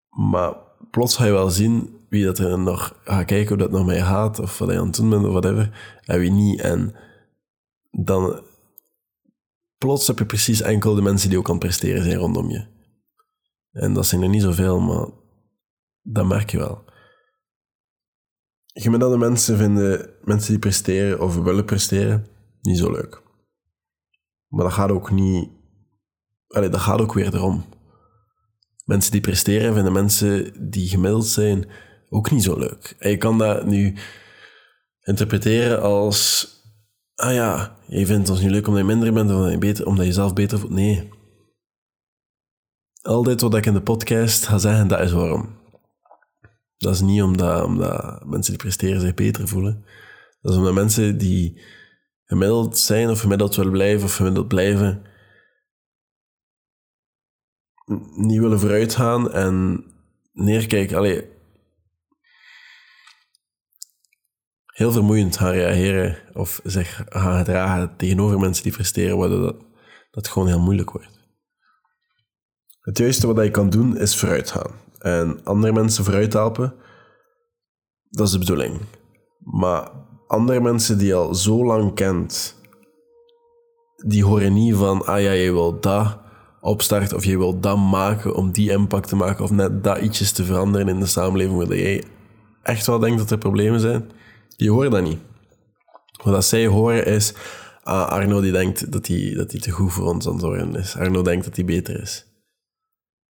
Maar 0.09 0.57
plots 0.91 1.17
ga 1.17 1.25
je 1.25 1.33
wel 1.33 1.51
zien 1.51 1.97
wie 2.09 2.25
dat 2.25 2.39
er 2.39 2.59
nog 2.59 3.01
gaat 3.05 3.25
kijken 3.25 3.49
hoe 3.49 3.57
dat 3.57 3.71
nog 3.71 3.87
mee 3.87 4.01
gaat, 4.01 4.39
of 4.39 4.59
wat 4.59 4.69
hij 4.69 4.79
aan 4.79 4.87
het 4.87 4.97
doen 4.97 5.11
bent, 5.11 5.25
of 5.25 5.31
whatever, 5.31 5.99
en 6.05 6.19
wie 6.19 6.31
niet. 6.31 6.61
En 6.61 6.95
dan 7.91 8.43
plots 9.79 10.07
heb 10.07 10.19
je 10.19 10.27
precies 10.27 10.61
enkel 10.61 10.95
de 10.95 11.03
mensen 11.03 11.29
die 11.29 11.39
ook 11.39 11.47
aan 11.47 11.55
het 11.55 11.65
presteren 11.65 12.03
zijn 12.03 12.19
rondom 12.19 12.51
je. 12.51 12.67
En 13.71 13.93
dat 13.93 14.07
zijn 14.07 14.23
er 14.23 14.29
niet 14.29 14.43
zoveel, 14.43 14.81
maar 14.81 15.07
dat 16.03 16.27
merk 16.27 16.51
je 16.51 16.59
wel. 16.59 16.85
Gemiddelde 18.81 19.19
mensen 19.19 19.57
vinden 19.57 20.11
mensen 20.23 20.51
die 20.51 20.59
presteren 20.59 21.21
of 21.21 21.37
willen 21.37 21.65
presteren 21.65 22.27
niet 22.61 22.79
zo 22.79 22.91
leuk. 22.91 23.23
Maar 24.49 24.65
dat 24.65 24.73
gaat 24.73 24.91
ook 24.91 25.11
niet. 25.11 25.49
Allee, 26.49 26.69
dat 26.69 26.81
gaat 26.81 27.01
ook 27.01 27.13
weer 27.13 27.35
erom. 27.35 27.65
Mensen 28.85 29.13
die 29.13 29.21
presteren 29.21 29.75
vinden 29.75 29.93
mensen 29.93 30.53
die 30.71 30.89
gemiddeld 30.89 31.27
zijn 31.27 31.69
ook 32.09 32.31
niet 32.31 32.43
zo 32.43 32.59
leuk. 32.59 32.97
En 32.99 33.11
je 33.11 33.17
kan 33.17 33.39
dat 33.39 33.67
nu 33.67 33.97
interpreteren 35.01 35.83
als. 35.83 36.47
Ah 37.15 37.35
ja, 37.35 37.77
je 37.87 38.07
vindt 38.07 38.31
ons 38.31 38.41
niet 38.41 38.51
leuk 38.51 38.67
omdat 38.67 38.83
je 38.83 38.89
minder 38.89 39.13
bent 39.13 39.31
of 39.31 39.37
omdat 39.37 39.53
je, 39.53 39.59
beter, 39.59 39.87
omdat 39.87 40.07
je 40.07 40.13
zelf 40.13 40.33
beter 40.33 40.59
voelt. 40.59 40.73
Nee. 40.73 41.09
Al 43.03 43.23
dit 43.23 43.41
wat 43.41 43.55
ik 43.55 43.67
in 43.67 43.73
de 43.73 43.83
podcast 43.83 44.47
ga 44.47 44.59
zeggen, 44.59 44.89
dat 44.89 45.01
is 45.01 45.13
waarom. 45.13 45.58
Dat 46.79 46.95
is 46.95 47.01
niet 47.01 47.23
omdat, 47.23 47.65
omdat 47.65 48.25
mensen 48.27 48.53
die 48.53 48.63
presteren 48.63 49.01
zich 49.01 49.15
beter 49.15 49.49
voelen. 49.49 49.85
Dat 50.41 50.53
is 50.53 50.59
omdat 50.59 50.75
mensen 50.75 51.19
die 51.19 51.61
gemiddeld 52.25 52.79
zijn 52.79 53.11
of 53.11 53.21
gemiddeld 53.21 53.57
willen 53.57 53.73
blijven 53.73 54.05
of 54.05 54.15
gemiddeld 54.15 54.49
blijven. 54.49 55.03
Niet 58.17 58.41
willen 58.41 58.61
vooruit 58.61 58.95
gaan 58.95 59.33
en 59.33 59.85
neerkijken. 60.33 60.97
Allee, 60.97 61.37
heel 64.79 64.93
vermoeiend 64.93 65.37
gaan 65.37 65.53
reageren 65.53 66.19
of 66.33 66.61
zich 66.65 67.03
gaan 67.09 67.39
gedragen 67.39 67.97
tegenover 67.97 68.39
mensen 68.39 68.63
die 68.63 68.73
presteren, 68.73 69.19
waardoor 69.19 69.41
dat, 69.41 69.65
dat 70.11 70.29
gewoon 70.29 70.49
heel 70.49 70.61
moeilijk 70.61 70.91
wordt. 70.91 71.19
Het 72.81 72.99
juiste 72.99 73.27
wat 73.27 73.45
je 73.45 73.51
kan 73.51 73.71
doen 73.71 73.97
is 73.97 74.17
vooruit 74.17 74.51
gaan. 74.51 74.71
En 74.99 75.41
andere 75.45 75.73
mensen 75.73 76.05
vooruit 76.05 76.33
helpen, 76.33 76.75
dat 78.11 78.27
is 78.27 78.33
de 78.33 78.39
bedoeling. 78.39 78.81
Maar 79.39 79.91
andere 80.27 80.61
mensen 80.61 80.99
die 80.99 81.07
je 81.07 81.15
al 81.15 81.35
zo 81.35 81.65
lang 81.65 81.95
kent, 81.95 82.57
die 84.07 84.25
horen 84.25 84.53
niet 84.53 84.75
van, 84.75 85.07
ah 85.07 85.21
ja, 85.21 85.31
je 85.31 85.53
wil 85.53 85.81
dat 85.81 86.19
opstarten 86.61 87.17
of 87.17 87.25
je 87.25 87.39
wil 87.39 87.61
dat 87.61 87.77
maken 87.77 88.35
om 88.35 88.51
die 88.51 88.71
impact 88.71 89.09
te 89.09 89.17
maken 89.17 89.45
of 89.45 89.51
net 89.51 89.85
dat 89.85 89.99
ietsjes 89.99 90.33
te 90.33 90.45
veranderen 90.45 90.89
in 90.89 91.01
de 91.01 91.07
samenleving 91.07 91.57
waar 91.57 91.77
jij 91.77 92.05
echt 92.63 92.87
wel 92.87 92.99
denkt 92.99 93.19
dat 93.19 93.31
er 93.31 93.39
problemen 93.39 93.81
zijn. 93.81 94.11
Die 94.57 94.71
horen 94.71 94.91
dat 94.91 95.03
niet. 95.03 95.19
Wat 96.23 96.45
zij 96.45 96.67
horen 96.67 97.07
is, 97.07 97.35
ah, 97.83 98.09
Arno 98.09 98.41
die 98.41 98.53
denkt 98.53 98.93
dat 98.93 99.07
hij, 99.07 99.35
dat 99.37 99.63
te 99.63 99.71
goed 99.71 99.93
voor 99.93 100.07
ons 100.07 100.29
aan 100.29 100.45
het 100.45 100.77
is. 100.77 100.97
Arno 100.97 101.23
denkt 101.23 101.45
dat 101.45 101.57
hij 101.57 101.65
beter 101.65 102.01
is. 102.01 102.27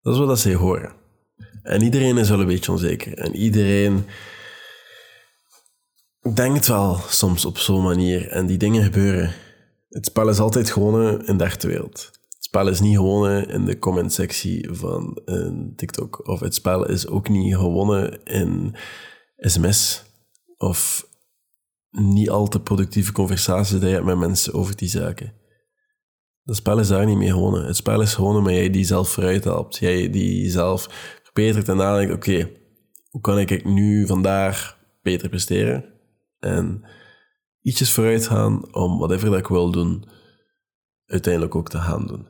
Dat 0.01 0.13
is 0.13 0.19
wat 0.19 0.29
dat 0.29 0.39
zij 0.39 0.55
horen. 0.55 0.93
En 1.69 1.83
iedereen 1.83 2.19
is 2.19 2.29
wel 2.29 2.41
een 2.41 2.47
beetje 2.47 2.73
onzeker. 2.73 3.19
En 3.19 3.37
iedereen 3.37 4.07
denkt 6.35 6.67
wel 6.67 7.01
soms 7.09 7.45
op 7.45 7.59
zo'n 7.59 7.83
manier. 7.83 8.29
En 8.29 8.47
die 8.47 8.59
dingen 8.59 8.83
gebeuren. 8.83 9.33
Het 9.89 10.07
spel 10.07 10.29
is 10.29 10.39
altijd 10.39 10.71
gewonnen 10.71 11.27
in 11.27 11.39
de 11.39 11.45
echte 11.45 11.67
wereld. 11.67 12.11
Het 12.29 12.45
spel 12.45 12.69
is 12.69 12.81
niet 12.81 12.97
gewonnen 12.97 13.49
in 13.49 13.65
de 13.65 13.79
comment-sectie 13.79 14.69
van 14.71 15.21
een 15.25 15.73
TikTok. 15.77 16.29
Of 16.29 16.41
het 16.41 16.55
spel 16.55 16.87
is 16.87 17.07
ook 17.07 17.29
niet 17.29 17.55
gewonnen 17.55 18.25
in 18.25 18.75
sms. 19.37 20.05
Of 20.57 21.07
niet 21.91 22.31
al 22.31 22.49
te 22.49 22.61
productieve 22.61 23.13
conversaties 23.13 23.79
die 23.79 23.89
je 23.89 23.95
hebt 23.95 24.07
met 24.07 24.19
mensen 24.19 24.53
over 24.53 24.77
die 24.77 24.89
zaken. 24.89 25.33
Het 26.45 26.57
spel 26.57 26.79
is 26.79 26.89
daar 26.89 27.07
niet 27.07 27.17
mee 27.19 27.31
gewonnen. 27.31 27.67
Het 27.67 27.77
spel 27.77 28.01
is 28.01 28.15
gewonnen 28.15 28.43
maar 28.43 28.53
jij 28.53 28.71
die 28.71 28.85
zelf 28.85 29.09
vooruit 29.09 29.45
helpt. 29.45 29.77
Jij 29.77 30.11
die 30.11 30.51
zelf 30.51 30.89
verbetert 31.39 31.69
en 31.69 31.77
nadenkt, 31.77 32.15
oké, 32.15 32.51
hoe 33.11 33.21
kan 33.21 33.39
ik 33.39 33.65
nu 33.65 34.07
vandaag 34.07 34.79
beter 35.03 35.29
presteren? 35.29 35.85
En 36.39 36.85
ietsjes 37.61 37.93
vooruit 37.93 38.27
gaan 38.27 38.75
om 38.75 38.99
whatever 38.99 39.31
dat 39.31 39.39
ik 39.39 39.47
wil 39.47 39.71
doen, 39.71 40.09
uiteindelijk 41.07 41.55
ook 41.55 41.69
te 41.69 41.79
gaan 41.79 42.07
doen. 42.07 42.27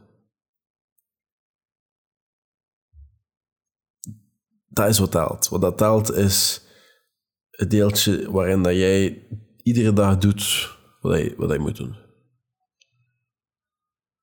Dat 4.68 4.88
is 4.88 4.98
wat 4.98 5.10
telt. 5.10 5.48
Wat 5.48 5.60
dat 5.60 5.78
telt 5.78 6.12
is 6.12 6.62
het 7.50 7.70
deeltje 7.70 8.30
waarin 8.30 8.62
dat 8.62 8.74
jij 8.74 9.26
iedere 9.62 9.92
dag 9.92 10.18
doet 10.18 10.76
wat 11.00 11.18
je, 11.18 11.34
wat 11.36 11.58
moet 11.58 11.76
doen. 11.76 11.96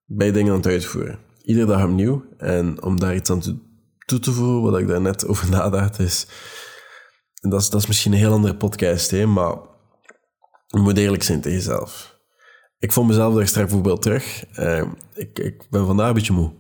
Bij 0.06 0.32
dingen 0.32 0.52
aan 0.52 0.58
het 0.58 0.68
uitvoeren. 0.68 1.20
Iedere 1.42 1.66
dag 1.66 1.84
opnieuw. 1.84 2.26
En 2.38 2.84
om 2.84 3.00
daar 3.00 3.16
iets 3.16 3.30
aan 3.30 3.40
te, 3.40 3.75
toe 4.06 4.20
te 4.20 4.32
voegen, 4.32 4.72
wat 4.72 4.80
ik 4.80 4.88
daar 4.88 5.02
net 5.02 5.28
over 5.28 5.50
nadacht, 5.50 6.00
is... 6.00 6.28
En 7.42 7.50
dat 7.50 7.62
is, 7.62 7.70
dat 7.70 7.82
is 7.82 7.88
misschien 7.88 8.12
een 8.12 8.18
heel 8.18 8.32
andere 8.32 8.56
podcast, 8.56 9.12
hè, 9.12 9.26
maar 9.26 9.56
je 10.68 10.80
moet 10.80 10.98
eerlijk 10.98 11.24
zijn 11.24 11.42
tegen 11.42 11.58
jezelf. 11.58 12.20
Ik 12.80 12.92
vond 12.92 13.08
mezelf 13.08 13.36
daar 13.36 13.48
straks 13.48 13.68
bijvoorbeeld 13.68 14.02
terug. 14.02 14.44
Uh, 14.60 14.84
ik, 15.14 15.40
ik 15.40 15.70
ben 15.70 15.86
vandaag 15.86 16.08
een 16.08 16.14
beetje 16.14 16.34
moe. 16.34 16.54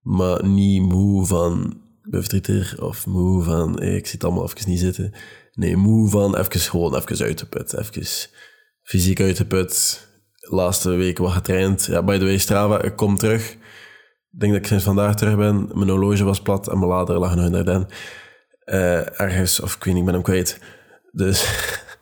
Maar 0.00 0.46
niet 0.46 0.82
moe 0.82 1.26
van 1.26 1.80
verdrietig 2.02 2.80
of 2.80 3.06
moe 3.06 3.42
van 3.42 3.82
ik 3.82 4.06
zit 4.06 4.24
allemaal 4.24 4.44
even 4.44 4.70
niet 4.70 4.80
zitten. 4.80 5.12
Nee, 5.52 5.76
moe 5.76 6.10
van 6.10 6.36
even 6.36 6.60
gewoon 6.60 6.96
even 6.96 7.26
uit 7.26 7.38
de 7.38 7.46
put. 7.46 7.78
Even 7.78 8.06
fysiek 8.82 9.20
uit 9.20 9.36
de 9.36 9.46
put. 9.46 10.06
Laatste 10.40 10.90
weken 10.90 11.24
wat 11.24 11.32
getraind. 11.32 11.84
Ja, 11.84 12.02
by 12.02 12.18
the 12.18 12.24
way, 12.24 12.38
Strava, 12.38 12.82
ik 12.82 12.96
kom 12.96 13.16
terug. 13.16 13.56
Ik 14.32 14.40
denk 14.40 14.52
dat 14.52 14.60
ik 14.60 14.66
sinds 14.66 14.84
vandaag 14.84 15.14
terug 15.14 15.36
ben. 15.36 15.70
Mijn 15.74 15.88
horloge 15.88 16.24
was 16.24 16.42
plat 16.42 16.68
en 16.68 16.78
mijn 16.78 16.90
lader 16.90 17.18
lag 17.18 17.34
nog 17.34 17.44
in 17.44 17.52
de 17.52 17.86
uh, 18.64 19.20
ergens, 19.20 19.60
of 19.60 19.74
ik 19.74 19.84
weet 19.84 19.94
niet, 19.94 20.02
ik 20.02 20.04
ben 20.04 20.14
hem 20.14 20.22
kwijt. 20.22 20.60
Dus 21.12 21.42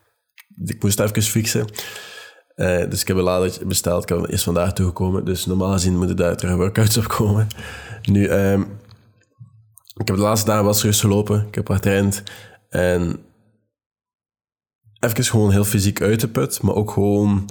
ik 0.64 0.82
moest 0.82 1.00
even 1.00 1.22
fixen. 1.22 1.66
Uh, 2.56 2.90
dus 2.90 3.00
ik 3.00 3.08
heb 3.08 3.16
een 3.16 3.22
lader 3.22 3.58
besteld. 3.66 4.02
Ik 4.02 4.08
heb 4.08 4.30
eerst 4.30 4.44
vandaag 4.44 4.72
toegekomen. 4.72 5.25
Dus 5.25 5.46
normaal 5.46 5.72
gezien 5.72 5.96
moeten 5.96 6.16
daar 6.16 6.37
terug 6.37 6.54
workouts 6.54 6.96
op 6.96 7.08
komen. 7.08 7.46
Nu, 8.02 8.30
um, 8.30 8.78
ik 9.94 10.06
heb 10.06 10.16
de 10.16 10.22
laatste 10.22 10.46
dagen 10.46 10.64
wel 10.64 10.75
serieus 10.75 11.00
gelopen. 11.00 11.46
Ik 11.46 11.54
heb 11.54 11.68
getraind. 11.68 12.22
En 12.68 13.25
even 15.00 15.25
gewoon 15.25 15.50
heel 15.50 15.64
fysiek 15.64 16.00
uit 16.00 16.62
maar 16.62 16.75
ook 16.75 16.90
gewoon 16.90 17.49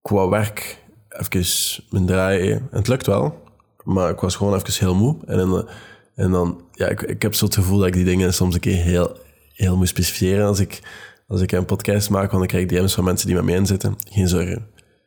qua 0.00 0.28
werk 0.28 0.82
even 1.08 1.84
mijn 1.90 2.06
draaien. 2.06 2.56
En 2.56 2.78
het 2.78 2.88
lukt 2.88 3.06
wel, 3.06 3.42
maar 3.88 4.10
ik 4.10 4.20
was 4.20 4.36
gewoon 4.36 4.54
even 4.54 4.74
heel 4.78 4.94
moe. 4.94 5.16
En, 5.26 5.36
dan, 5.36 5.68
en 6.14 6.30
dan, 6.30 6.60
ja, 6.72 6.86
ik, 6.86 7.02
ik 7.02 7.22
heb 7.22 7.34
zo 7.34 7.44
het 7.44 7.54
gevoel 7.54 7.78
dat 7.78 7.86
ik 7.86 7.92
die 7.92 8.04
dingen 8.04 8.34
soms 8.34 8.54
een 8.54 8.60
keer 8.60 8.82
heel, 8.82 9.16
heel 9.52 9.76
moet 9.76 9.88
specificeren 9.88 10.46
als 10.46 10.60
ik, 10.60 10.80
als 11.26 11.40
ik 11.40 11.52
een 11.52 11.64
podcast 11.64 12.10
maak, 12.10 12.30
want 12.30 12.38
dan 12.38 12.46
krijg 12.46 12.62
ik 12.62 12.68
DM's 12.68 12.94
van 12.94 13.04
mensen 13.04 13.26
die 13.26 13.36
met 13.36 13.44
mij 13.44 13.54
inzitten. 13.54 13.96
Geen 14.10 14.28
zorgen, 14.28 14.66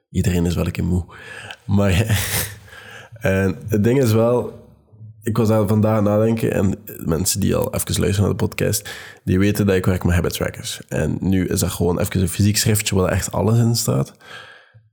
iedereen 0.10 0.46
is 0.46 0.56
wel 0.56 0.66
een 0.66 0.72
keer 0.72 0.84
moe. 0.84 1.06
Maar 1.66 1.92
en 3.20 3.58
het 3.68 3.84
ding 3.84 4.02
is 4.02 4.12
wel, 4.12 4.68
ik 5.24 5.38
was 5.38 5.48
daar 5.48 5.68
vandaag 5.68 6.02
nadenken 6.02 6.54
en 6.54 6.76
mensen 7.06 7.40
die 7.40 7.56
al 7.56 7.74
even 7.74 8.00
luisteren 8.00 8.22
naar 8.22 8.38
de 8.38 8.46
podcast, 8.46 8.90
die 9.24 9.40
weten 9.40 9.66
dat 9.66 9.76
ik 9.76 9.86
werk 9.86 10.04
met 10.04 10.16
habit 10.16 10.34
trackers. 10.34 10.82
En 10.88 11.18
nu 11.20 11.48
is 11.48 11.60
dat 11.60 11.70
gewoon 11.70 12.00
even 12.00 12.22
een 12.22 12.30
fysiek 12.30 12.58
schriftje 12.58 12.96
waar 12.96 13.12
echt 13.12 13.32
alles 13.32 13.58
in 13.58 13.76
staat. 13.76 14.14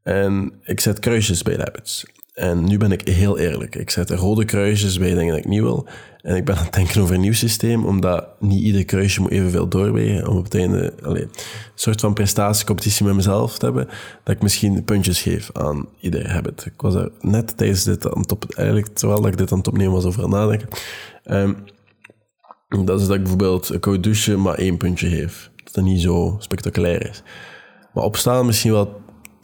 En 0.03 0.53
ik 0.63 0.81
zet 0.81 0.99
kruisjes 0.99 1.43
bij 1.43 1.57
de 1.57 1.63
habits. 1.63 2.07
En 2.39 2.65
nu 2.65 2.79
ben 2.79 2.93
ik 2.93 3.09
heel 3.09 3.39
eerlijk. 3.39 3.75
Ik 3.75 3.91
zet 3.91 4.11
rode 4.11 4.45
kruisjes 4.45 4.99
bij 4.99 5.15
dingen 5.15 5.35
dat 5.35 5.45
ik 5.45 5.49
niet 5.49 5.61
wil. 5.61 5.87
En 6.23 6.37
ik 6.37 6.45
ben 6.45 6.57
aan 6.57 6.65
het 6.65 6.73
denken 6.73 7.03
over 7.03 7.15
een 7.15 7.21
nieuw 7.21 7.33
systeem, 7.33 7.85
omdat 7.85 8.27
niet 8.41 8.63
ieder 8.63 8.85
kruisje 8.85 9.21
moet 9.21 9.31
evenveel 9.31 9.69
doorwegen. 9.69 10.29
Om 10.29 10.37
op 10.37 10.45
het 10.45 10.55
einde 10.55 10.93
een 11.03 11.31
soort 11.75 12.01
van 12.01 12.15
prestatiecompetitie 12.15 13.07
met 13.07 13.15
mezelf 13.15 13.59
te 13.59 13.65
hebben. 13.65 13.89
Dat 14.25 14.35
ik 14.35 14.43
misschien 14.43 14.85
puntjes 14.85 15.23
geef 15.23 15.51
aan 15.53 15.89
ieder 16.01 16.31
habit. 16.31 16.65
Ik 16.65 16.81
was 16.81 16.95
er 16.95 17.11
net 17.21 17.57
tijdens 17.57 17.85
dit 17.85 18.15
aan 18.15 18.25
top, 18.25 18.45
eigenlijk 18.55 18.89
terwijl 18.89 19.27
ik 19.27 19.37
dit 19.37 19.53
aan 19.53 19.59
het 19.59 19.69
opnemen 19.69 19.93
was 19.93 20.05
over 20.05 20.29
nadenken. 20.29 20.69
Um, 21.31 21.57
dat 22.85 23.01
is 23.01 23.07
dat 23.07 23.17
ik 23.17 23.23
bijvoorbeeld 23.23 23.69
een 23.69 23.81
koud 23.81 24.03
douchen 24.03 24.43
maar 24.43 24.55
één 24.55 24.77
puntje 24.77 25.09
geef. 25.09 25.51
Dat 25.65 25.75
dat 25.75 25.85
niet 25.85 26.03
zo 26.03 26.37
spectaculair 26.39 27.09
is. 27.09 27.23
Maar 27.93 28.05
opstaan 28.05 28.47
misschien 28.47 28.73
wel 28.73 29.01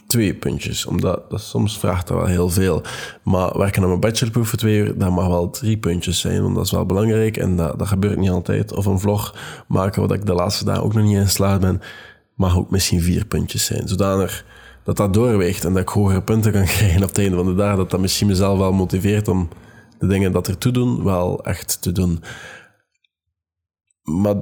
twee 0.07 0.35
puntjes, 0.35 0.87
omdat 0.87 1.31
dat 1.31 1.41
soms 1.41 1.79
vraagt 1.79 2.09
er 2.09 2.17
wel 2.17 2.27
heel 2.27 2.49
veel. 2.49 2.83
Maar 3.23 3.59
werken 3.59 3.83
aan 3.83 3.89
mijn 3.89 4.01
bachelorproef 4.01 4.49
voor 4.49 4.59
twee 4.59 4.79
uur, 4.79 4.99
dat 4.99 5.11
mag 5.11 5.27
wel 5.27 5.51
drie 5.51 5.79
puntjes 5.79 6.21
zijn, 6.21 6.43
want 6.43 6.55
dat 6.55 6.65
is 6.65 6.71
wel 6.71 6.87
belangrijk 6.87 7.37
en 7.37 7.57
dat, 7.57 7.79
dat 7.79 7.89
gebeurt 7.89 8.19
niet 8.19 8.31
altijd. 8.31 8.73
Of 8.73 8.87
een 8.87 8.99
vlog 8.99 9.35
maken, 9.69 10.01
wat 10.01 10.13
ik 10.13 10.27
de 10.27 10.35
laatste 10.35 10.65
dagen 10.65 10.83
ook 10.83 10.95
nog 10.95 11.05
niet 11.05 11.17
in 11.17 11.29
slaag 11.29 11.61
ben, 11.61 11.81
mag 12.35 12.57
ook 12.57 12.71
misschien 12.71 13.01
vier 13.03 13.27
puntjes 13.27 13.65
zijn. 13.65 13.89
Zodanig 13.89 14.45
dat 14.85 14.97
dat 14.97 15.15
doorweegt 15.15 15.65
en 15.65 15.73
dat 15.73 15.83
ik 15.83 15.89
hogere 15.89 16.23
punten 16.23 16.53
kan 16.53 16.65
krijgen 16.77 17.03
op 17.03 17.09
het 17.09 17.19
einde 17.19 17.37
van 17.37 17.47
de 17.47 17.55
dag, 17.55 17.77
dat 17.77 17.91
dat 17.91 18.01
misschien 18.01 18.27
mezelf 18.27 18.59
wel 18.59 18.73
motiveert 18.73 19.29
om 19.29 19.49
de 19.99 20.07
dingen 20.07 20.33
dat 20.33 20.47
er 20.47 20.59
toe 20.59 20.73
doen, 20.73 21.05
wel 21.05 21.45
echt 21.45 21.83
te 21.83 21.93
doen. 21.93 22.23
Maar 24.03 24.37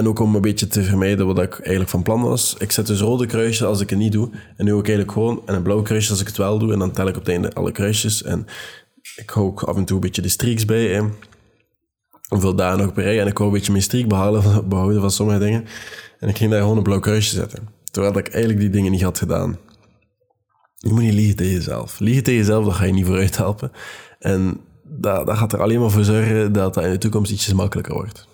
en 0.00 0.08
ook 0.08 0.18
om 0.18 0.34
een 0.34 0.40
beetje 0.40 0.66
te 0.66 0.82
vermijden 0.82 1.26
wat 1.26 1.38
ik 1.38 1.58
eigenlijk 1.58 1.90
van 1.90 2.02
plan 2.02 2.22
was. 2.22 2.54
Ik 2.58 2.72
zet 2.72 2.86
dus 2.86 3.00
rode 3.00 3.26
kruisjes 3.26 3.64
als 3.66 3.80
ik 3.80 3.90
het 3.90 3.98
niet 3.98 4.12
doe. 4.12 4.30
En 4.56 4.64
nu 4.64 4.72
ook 4.72 4.86
eigenlijk 4.86 5.12
gewoon. 5.12 5.42
En 5.46 5.54
een 5.54 5.62
blauw 5.62 5.82
kruisje 5.82 6.10
als 6.10 6.20
ik 6.20 6.26
het 6.26 6.36
wel 6.36 6.58
doe. 6.58 6.72
En 6.72 6.78
dan 6.78 6.90
tel 6.90 7.08
ik 7.08 7.16
op 7.16 7.20
het 7.20 7.30
einde 7.30 7.52
alle 7.52 7.72
kruisjes. 7.72 8.22
En 8.22 8.46
ik 9.16 9.30
hou 9.30 9.46
ook 9.46 9.62
af 9.62 9.76
en 9.76 9.84
toe 9.84 9.94
een 9.94 10.02
beetje 10.02 10.22
de 10.22 10.28
streaks 10.28 10.64
bij. 10.64 10.86
Hè. 10.86 11.02
Hoeveel 12.28 12.54
dagen 12.54 12.78
nog 12.78 12.92
per. 12.92 13.18
En 13.18 13.26
ik 13.26 13.36
hou 13.36 13.48
een 13.48 13.54
beetje 13.54 13.72
mijn 13.72 13.84
streak 13.84 14.08
behouden, 14.08 15.00
van 15.00 15.10
sommige 15.10 15.38
dingen. 15.38 15.64
En 16.18 16.28
ik 16.28 16.36
ging 16.36 16.50
daar 16.50 16.60
gewoon 16.60 16.76
een 16.76 16.82
blauw 16.82 17.00
kruisje 17.00 17.34
zetten. 17.34 17.68
Terwijl 17.90 18.18
ik 18.18 18.28
eigenlijk 18.28 18.60
die 18.60 18.70
dingen 18.70 18.90
niet 18.90 19.02
had 19.02 19.18
gedaan. 19.18 19.58
Je 20.76 20.92
moet 20.92 21.02
niet 21.02 21.14
liegen 21.14 21.36
tegen 21.36 21.52
jezelf. 21.52 21.98
Liegen 21.98 22.22
tegen 22.22 22.40
jezelf, 22.40 22.64
dat 22.64 22.74
ga 22.74 22.84
je 22.84 22.92
niet 22.92 23.06
vooruit 23.06 23.36
helpen. 23.36 23.72
En 24.18 24.60
dat, 24.84 25.26
dat 25.26 25.36
gaat 25.36 25.52
er 25.52 25.62
alleen 25.62 25.80
maar 25.80 25.90
voor 25.90 26.04
zorgen 26.04 26.52
dat 26.52 26.74
dat 26.74 26.84
in 26.84 26.90
de 26.90 26.98
toekomst 26.98 27.32
ietsjes 27.32 27.54
makkelijker 27.54 27.94
wordt. 27.94 28.28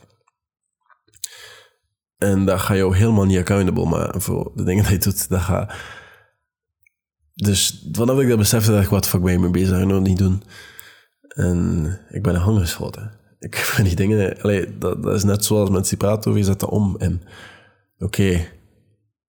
En 2.18 2.44
daar 2.44 2.58
ga 2.58 2.74
je 2.74 2.84
ook 2.84 2.94
helemaal 2.94 3.24
niet 3.24 3.38
accountable 3.38 3.86
maken 3.86 4.20
voor 4.20 4.52
de 4.54 4.62
dingen 4.62 4.84
die 4.84 4.92
je 4.92 4.98
doet. 4.98 5.28
Dat 5.28 5.40
ga... 5.40 5.74
Dus 7.34 7.88
vanaf 7.92 8.20
ik 8.20 8.28
dat 8.28 8.38
besefte, 8.38 8.70
dacht 8.70 8.84
ik, 8.84 8.90
wat 8.90 9.08
fuck 9.08 9.22
ben 9.22 9.32
je 9.32 9.38
mee 9.38 9.50
bezig? 9.50 9.84
nog 9.84 10.02
niet 10.02 10.18
doen. 10.18 10.42
En 11.28 11.86
ik 12.10 12.22
ben 12.22 12.34
een 12.34 12.40
hongerschoten. 12.40 13.12
Ik 13.38 13.72
ben 13.76 13.84
die 13.84 13.96
dingen... 13.96 14.42
Allee, 14.42 14.78
dat, 14.78 15.06
is 15.06 15.24
net 15.24 15.44
zoals 15.44 15.94
praten 15.96 16.30
over, 16.30 16.36
je 16.36 16.46
zet 16.46 16.60
dat 16.60 16.70
om. 16.70 16.96
En 16.98 17.22
oké, 17.98 18.46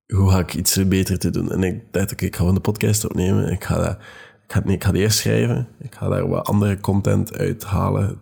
hoe 0.08 0.30
ga 0.30 0.40
ik 0.40 0.54
iets 0.54 0.88
beter 0.88 1.20
te 1.20 1.30
doen? 1.30 1.52
En 1.52 1.64
ik 1.64 1.84
dacht, 1.92 2.12
oké, 2.12 2.26
ik 2.26 2.36
ga 2.36 2.40
gewoon 2.40 2.56
de 2.56 2.62
podcast 2.62 3.06
opnemen. 3.06 3.52
Ik 3.52 3.64
ga, 3.64 3.76
dat, 3.76 3.98
ik, 4.44 4.54
ga, 4.54 4.62
nee, 4.66 4.76
ik 4.76 4.84
ga 4.84 4.92
die 4.92 5.02
eerst 5.02 5.18
schrijven. 5.18 5.68
Ik 5.80 5.96
ga 5.96 6.08
daar 6.08 6.28
wat 6.28 6.48
andere 6.48 6.80
content 6.80 7.38
uithalen 7.38 8.20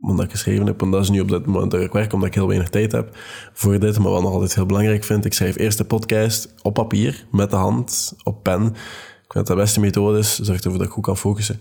omdat 0.00 0.24
ik 0.24 0.30
geschreven 0.30 0.66
heb. 0.66 0.82
En 0.82 0.90
dat 0.90 1.02
is 1.02 1.10
nu 1.10 1.20
op 1.20 1.28
dit 1.28 1.46
moment 1.46 1.70
dat 1.70 1.80
ik 1.80 1.92
werk, 1.92 2.12
omdat 2.12 2.28
ik 2.28 2.34
heel 2.34 2.48
weinig 2.48 2.68
tijd 2.68 2.92
heb 2.92 3.16
voor 3.52 3.78
dit. 3.78 3.98
Maar 3.98 4.10
wat 4.10 4.22
nog 4.22 4.32
altijd 4.32 4.54
heel 4.54 4.66
belangrijk 4.66 5.04
vind, 5.04 5.24
ik 5.24 5.32
schrijf 5.32 5.58
eerst 5.58 5.78
de 5.78 5.84
podcast 5.84 6.54
op 6.62 6.74
papier, 6.74 7.26
met 7.30 7.50
de 7.50 7.56
hand, 7.56 8.14
op 8.22 8.42
pen. 8.42 8.66
Ik 8.66 9.34
vind 9.34 9.46
dat 9.46 9.56
de 9.56 9.62
beste 9.62 9.80
methode 9.80 10.18
is. 10.18 10.38
Zorgt 10.38 10.64
ervoor 10.64 10.78
dat 10.78 10.88
ik 10.88 10.92
goed 10.92 11.04
kan 11.04 11.16
focussen. 11.16 11.60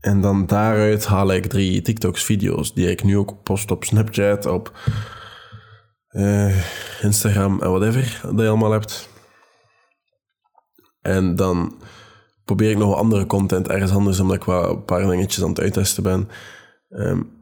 En 0.00 0.20
dan 0.20 0.46
daaruit 0.46 1.06
haal 1.06 1.32
ik 1.32 1.46
drie 1.46 1.82
TikToks, 1.82 2.24
video's, 2.24 2.74
die 2.74 2.90
ik 2.90 3.04
nu 3.04 3.16
ook 3.18 3.42
post 3.42 3.70
op 3.70 3.84
Snapchat, 3.84 4.46
op 4.46 4.78
uh, 6.10 6.56
Instagram 7.02 7.60
en 7.60 7.70
whatever 7.70 8.20
dat 8.22 8.40
je 8.40 8.48
allemaal 8.48 8.72
hebt. 8.72 9.08
En 11.00 11.36
dan 11.36 11.82
probeer 12.44 12.70
ik 12.70 12.78
nog 12.78 12.96
andere 12.96 13.26
content 13.26 13.68
ergens 13.68 13.92
anders, 13.92 14.20
omdat 14.20 14.36
ik 14.36 14.44
wel 14.44 14.70
een 14.70 14.84
paar 14.84 15.06
dingetjes 15.06 15.42
aan 15.42 15.48
het 15.48 15.60
uittesten 15.60 16.02
ben. 16.02 16.28
Um, 16.92 17.40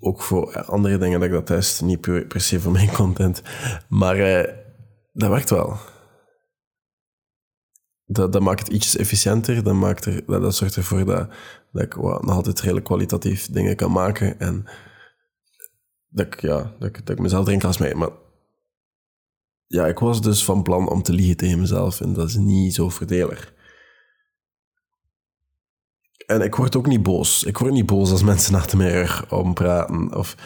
ook 0.00 0.22
voor 0.22 0.62
andere 0.62 0.98
dingen 0.98 1.20
dat 1.20 1.28
ik 1.28 1.34
dat 1.34 1.46
test, 1.46 1.82
niet 1.82 2.00
per, 2.00 2.40
se 2.40 2.60
voor 2.60 2.72
mijn 2.72 2.92
content. 2.92 3.42
Maar 3.88 4.16
uh, 4.16 4.54
dat 5.12 5.30
werkt 5.30 5.50
wel. 5.50 5.76
dat, 8.04 8.32
dat 8.32 8.42
maakt 8.42 8.58
het 8.58 8.68
iets 8.68 8.96
efficiënter. 8.96 9.62
Dat, 9.62 9.74
maakt 9.74 10.04
er, 10.04 10.24
dat, 10.26 10.54
zorgt 10.54 10.76
ervoor 10.76 11.04
dat, 11.04 11.28
dat 11.72 11.82
ik 11.82 11.96
nog 11.96 12.30
altijd 12.30 12.60
redelijk 12.60 12.84
kwalitatief 12.84 13.50
dingen 13.50 13.76
kan 13.76 13.92
maken. 13.92 14.38
En 14.40 14.64
dat 16.08 16.26
ik, 16.26 16.40
ja, 16.40 16.74
dat 16.78 17.08
ik, 17.08 17.18
mezelf 17.18 17.44
drink 17.44 17.64
als 17.64 17.78
mij. 17.78 17.94
Maar 17.94 18.10
ja, 19.66 19.86
ik 19.86 19.98
was 19.98 20.22
dus 20.22 20.44
van 20.44 20.62
plan 20.62 20.88
om 20.88 21.02
te 21.02 21.12
liegen 21.12 21.36
tegen 21.36 21.60
mezelf. 21.60 22.00
En 22.00 22.12
dat 22.12 22.28
is 22.28 22.36
niet 22.36 22.74
zo 22.74 22.88
voordelig. 22.88 23.54
En 26.26 26.40
ik 26.40 26.54
word 26.54 26.76
ook 26.76 26.86
niet 26.86 27.02
boos. 27.02 27.44
Ik 27.44 27.58
word 27.58 27.72
niet 27.72 27.86
boos 27.86 28.10
als 28.10 28.22
mensen 28.22 28.54
achter 28.54 28.78
mij 28.78 29.08
om 29.28 29.54
praten. 29.54 30.14
Of... 30.16 30.36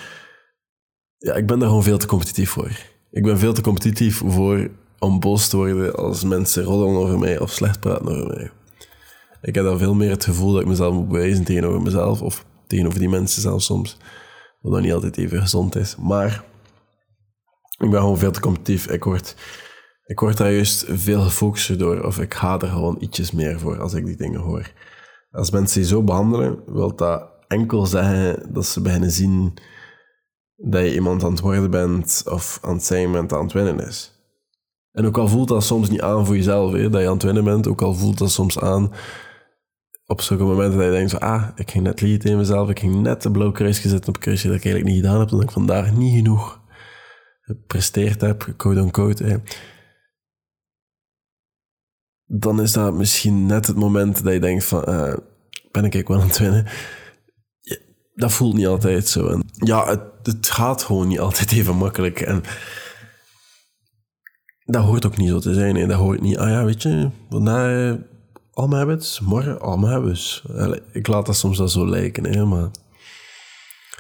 Ja, 1.18 1.34
ik 1.34 1.46
ben 1.46 1.58
daar 1.58 1.68
gewoon 1.68 1.82
veel 1.82 1.99
te 1.99 2.06
competitief 2.06 2.50
voor. 2.50 2.70
Ik 3.10 3.22
ben 3.22 3.38
veel 3.38 3.52
te 3.52 3.62
competitief 3.62 4.22
voor 4.26 4.70
om 4.99 5.20
boos 5.20 5.49
te 5.49 5.56
worden 5.56 5.94
als 5.94 6.25
mensen 6.25 6.62
roddelen 6.62 7.02
over 7.02 7.18
mij 7.18 7.38
of 7.38 7.50
slecht 7.50 7.80
praten 7.80 8.08
over 8.08 8.26
mij. 8.26 8.50
Ik 9.42 9.54
heb 9.54 9.64
dan 9.64 9.78
veel 9.78 9.94
meer 9.94 10.10
het 10.10 10.25
gevoel 10.25 10.52
dat 10.52 10.60
ik 10.60 10.66
mezelf 10.66 10.94
moet 10.94 11.08
bewijzen 11.08 11.44
tegenover 11.44 11.82
mezelf 11.82 12.22
of 12.22 12.44
tegenover 12.66 12.99
die 12.99 13.08
mensen 13.08 13.42
zelfs 13.42 13.64
soms. 13.64 13.96
Wat 14.60 14.72
dan 14.72 14.82
niet 14.82 14.92
altijd 14.92 15.16
even 15.16 15.40
gezond 15.40 15.76
is. 15.76 15.96
Maar 15.96 16.44
ik 17.78 17.90
ben 17.90 18.00
gewoon 18.00 18.18
veel 18.18 18.30
te 18.30 18.40
competitief. 18.40 18.87
Ik 18.87 19.04
word, 19.04 19.34
ik 20.06 20.20
word 20.20 20.37
daar 20.37 20.52
juist 20.52 20.84
veel 20.88 21.20
gefocust 21.20 21.78
door 21.78 22.02
of 22.02 22.18
ik 22.18 22.34
ga 22.34 22.58
er 22.58 22.68
gewoon 22.68 22.96
ietsjes 23.00 23.30
meer 23.30 23.58
voor 23.58 23.80
als 23.80 23.94
ik 23.94 24.04
die 24.04 24.16
dingen 24.16 24.40
hoor. 24.40 24.72
Als 25.30 25.50
mensen 25.50 25.80
je 25.80 25.87
zo 25.87 26.02
behandelen, 26.02 26.62
wil 26.66 26.94
dat 26.94 27.28
enkel 27.49 27.87
zeggen 27.87 28.52
dat 28.52 28.66
ze 28.66 28.80
beginnen 28.80 29.10
zien 29.10 29.54
dat 30.56 30.82
je 30.82 30.94
iemand 30.94 31.25
aan 31.25 31.30
het 31.30 31.40
worden 31.40 31.70
bent 31.70 32.22
of 32.26 32.58
aan 32.62 32.75
het 32.75 32.84
zijn 32.84 33.12
bent 33.12 33.32
aan 33.32 33.42
het 33.42 33.52
winnen 33.52 33.87
is. 33.87 34.18
En 34.92 35.06
ook 35.06 35.18
al 35.18 35.28
voelt 35.28 35.49
dat 35.49 35.64
soms 35.64 35.90
niet 35.90 36.02
aan 36.02 36.26
voor 36.26 36.37
jezelf, 36.37 36.72
hè, 36.72 36.90
dat 36.90 37.00
je 37.00 37.06
aan 37.06 37.12
het 37.12 37.22
winnen 37.22 37.44
bent, 37.44 37.68
ook 37.68 37.82
al 37.82 37.94
voelt 37.94 38.18
dat 38.18 38.30
soms 38.30 38.60
aan 38.60 38.92
op 40.06 40.20
zulke 40.20 40.44
momenten 40.44 40.78
dat 40.78 40.87
je 40.87 40.92
denkt 40.92 41.10
van, 41.10 41.20
ah, 41.20 41.49
ik 41.54 41.70
ging 41.70 41.84
net 41.84 42.00
lied 42.00 42.25
in 42.25 42.37
mezelf, 42.37 42.68
ik 42.68 42.78
ging 42.78 42.94
net 42.94 43.25
een 43.25 43.32
blauw 43.32 43.50
kruisje 43.50 43.96
op 43.96 44.06
een 44.06 44.18
kruisje 44.18 44.46
dat 44.46 44.56
ik 44.56 44.64
eigenlijk 44.64 44.94
niet 44.94 45.04
gedaan 45.04 45.20
heb, 45.20 45.28
dat 45.28 45.42
ik 45.42 45.50
vandaag 45.50 45.92
niet 45.92 46.16
genoeg 46.16 46.60
gepresteerd 47.40 48.20
heb, 48.20 48.54
quote-unquote. 48.56 49.25
Hè. 49.25 49.37
Dan 52.32 52.60
is 52.60 52.72
dat 52.72 52.94
misschien 52.94 53.46
net 53.46 53.66
het 53.66 53.76
moment 53.76 54.25
dat 54.25 54.32
je 54.32 54.40
denkt 54.40 54.64
van, 54.64 54.84
uh, 54.88 55.14
ben 55.70 55.84
ik 55.84 56.08
wel 56.08 56.20
aan 56.20 56.26
het 56.26 56.38
winnen? 56.38 56.66
dat 58.14 58.32
voelt 58.32 58.54
niet 58.54 58.66
altijd 58.66 59.08
zo. 59.08 59.40
Ja, 59.52 59.87
het, 59.87 60.02
het 60.22 60.50
gaat 60.50 60.82
gewoon 60.82 61.08
niet 61.08 61.20
altijd 61.20 61.52
even 61.52 61.76
makkelijk. 61.76 62.20
En 62.20 62.42
dat 64.64 64.84
hoort 64.84 65.06
ook 65.06 65.16
niet 65.16 65.28
zo 65.28 65.38
te 65.38 65.54
zijn. 65.54 65.76
Hè. 65.76 65.87
Dat 65.87 65.99
hoort 65.99 66.20
niet, 66.20 66.38
ah 66.38 66.49
ja, 66.49 66.64
weet 66.64 66.82
je, 66.82 67.10
vandaag 67.30 67.96
al 68.50 68.68
mijn 68.68 68.80
habits, 68.80 69.20
morgen 69.20 69.60
al 69.60 69.76
mijn 69.76 69.92
habits. 69.92 70.44
Ik 70.92 71.06
laat 71.06 71.26
dat 71.26 71.37
soms 71.37 71.58
wel 71.58 71.68
zo 71.68 71.88
lijken, 71.88 72.25
hè, 72.26 72.44
maar 72.44 72.70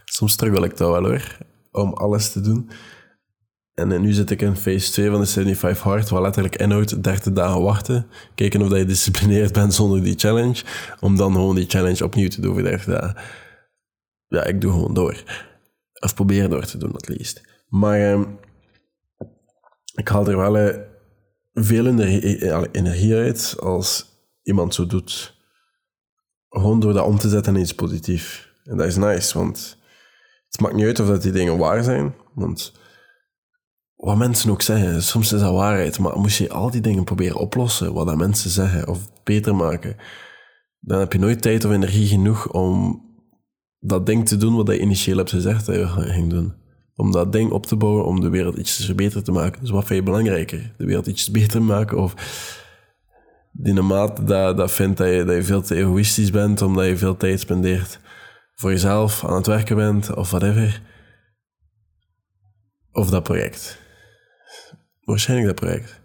soms 0.04 0.32
struggle 0.32 0.64
ik 0.64 0.76
dat 0.76 0.90
wel 0.90 1.04
hoor, 1.04 1.38
om 1.72 1.92
alles 1.92 2.32
te 2.32 2.40
doen. 2.40 2.70
En 3.80 4.00
nu 4.00 4.12
zit 4.12 4.30
ik 4.30 4.42
in 4.42 4.56
phase 4.56 4.92
2 4.92 5.10
van 5.10 5.20
de 5.20 5.26
75 5.26 5.82
Hard, 5.82 6.08
wat 6.08 6.22
letterlijk 6.22 6.56
inhoudt 6.56 7.02
30 7.02 7.32
dagen 7.32 7.62
wachten. 7.62 8.06
Kijken 8.34 8.62
of 8.62 8.68
dat 8.68 8.78
je 8.78 8.84
disciplineerd 8.84 9.52
bent 9.58 9.74
zonder 9.74 10.02
die 10.02 10.18
challenge. 10.18 10.62
Om 11.00 11.16
dan 11.16 11.32
gewoon 11.32 11.54
die 11.54 11.68
challenge 11.68 12.04
opnieuw 12.04 12.28
te 12.28 12.40
doen 12.40 12.52
voor 12.52 12.62
30 12.62 12.84
dagen. 12.84 13.16
Ja, 14.26 14.44
ik 14.44 14.60
doe 14.60 14.72
gewoon 14.72 14.94
door. 14.94 15.22
Of 16.00 16.14
probeer 16.14 16.48
door 16.48 16.64
te 16.64 16.78
doen, 16.78 16.92
at 16.92 17.08
least. 17.08 17.40
Maar 17.68 18.00
ehm, 18.00 18.24
ik 19.94 20.08
haal 20.08 20.28
er 20.28 20.36
wel 20.36 20.58
uh, 20.58 20.76
veel 21.52 21.86
energie 22.72 23.14
uit 23.14 23.56
als 23.60 24.06
iemand 24.42 24.74
zo 24.74 24.86
doet. 24.86 25.38
Gewoon 26.48 26.80
door 26.80 26.92
dat 26.92 27.06
om 27.06 27.18
te 27.18 27.28
zetten 27.28 27.54
in 27.54 27.60
iets 27.60 27.74
positiefs. 27.74 28.48
En 28.64 28.76
dat 28.76 28.86
is 28.86 28.96
nice, 28.96 29.38
want 29.38 29.78
het 30.48 30.60
maakt 30.60 30.74
niet 30.74 30.84
uit 30.84 31.00
of 31.00 31.06
dat 31.06 31.22
die 31.22 31.32
dingen 31.32 31.58
waar 31.58 31.82
zijn. 31.82 32.14
Want 32.34 32.72
wat 34.00 34.16
mensen 34.16 34.50
ook 34.50 34.62
zeggen, 34.62 35.02
soms 35.02 35.32
is 35.32 35.40
dat 35.40 35.52
waarheid, 35.52 35.98
maar 35.98 36.18
moest 36.18 36.38
je 36.38 36.50
al 36.50 36.70
die 36.70 36.80
dingen 36.80 37.04
proberen 37.04 37.36
oplossen, 37.36 37.92
wat 37.92 38.06
dat 38.06 38.16
mensen 38.16 38.50
zeggen, 38.50 38.88
of 38.88 39.22
beter 39.24 39.54
maken, 39.54 39.96
dan 40.80 40.98
heb 40.98 41.12
je 41.12 41.18
nooit 41.18 41.42
tijd 41.42 41.64
of 41.64 41.72
energie 41.72 42.06
genoeg 42.06 42.52
om 42.52 43.02
dat 43.78 44.06
ding 44.06 44.28
te 44.28 44.36
doen 44.36 44.56
wat 44.56 44.66
je 44.66 44.80
initieel 44.80 45.16
hebt 45.16 45.30
gezegd 45.30 45.66
dat 45.66 45.74
je 45.74 45.86
ging 45.86 46.30
doen 46.30 46.60
om 47.00 47.12
dat 47.12 47.32
ding 47.32 47.50
op 47.50 47.66
te 47.66 47.76
bouwen, 47.76 48.04
om 48.04 48.20
de 48.20 48.28
wereld 48.28 48.56
iets 48.56 48.94
beter 48.94 49.22
te 49.22 49.32
maken. 49.32 49.60
Dus 49.60 49.70
wat 49.70 49.86
vind 49.86 49.98
je 49.98 50.04
belangrijker? 50.04 50.74
De 50.76 50.84
wereld 50.84 51.06
iets 51.06 51.30
beter 51.30 51.62
maken 51.62 51.98
of 51.98 52.14
die 53.52 53.74
maat 53.74 54.26
dat, 54.26 54.56
dat 54.56 54.72
vindt 54.72 54.98
dat 54.98 55.08
je, 55.08 55.24
dat 55.24 55.36
je 55.36 55.42
veel 55.42 55.62
te 55.62 55.74
egoïstisch 55.74 56.30
bent, 56.30 56.62
omdat 56.62 56.86
je 56.86 56.96
veel 56.96 57.16
tijd 57.16 57.40
spendeert 57.40 58.00
voor 58.54 58.70
jezelf, 58.70 59.24
aan 59.24 59.34
het 59.34 59.46
werken 59.46 59.76
bent 59.76 60.14
of 60.14 60.30
whatever. 60.30 60.82
Of 62.92 63.10
dat 63.10 63.22
project. 63.22 63.78
Waarschijnlijk 65.00 65.48
dat 65.48 65.66
project. 65.66 66.00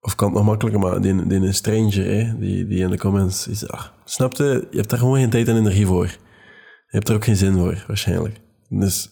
Of 0.00 0.14
kan 0.14 0.28
het 0.28 0.36
nog 0.36 0.46
makkelijker, 0.46 0.80
maar 0.80 1.00
die, 1.00 1.26
die 1.26 1.40
een 1.40 1.54
stranger, 1.54 2.04
hè, 2.04 2.38
die, 2.38 2.66
die 2.66 2.78
in 2.78 2.90
de 2.90 2.98
comments 2.98 3.48
is... 3.48 3.68
Ach, 3.68 3.94
snapte? 4.04 4.66
Je 4.70 4.76
hebt 4.76 4.90
daar 4.90 4.98
gewoon 4.98 5.18
geen 5.18 5.30
tijd 5.30 5.48
en 5.48 5.56
energie 5.56 5.86
voor. 5.86 6.06
Je 6.06 6.96
hebt 6.96 7.08
er 7.08 7.14
ook 7.14 7.24
geen 7.24 7.36
zin 7.36 7.54
voor, 7.54 7.84
waarschijnlijk. 7.86 8.40
Dus 8.68 9.10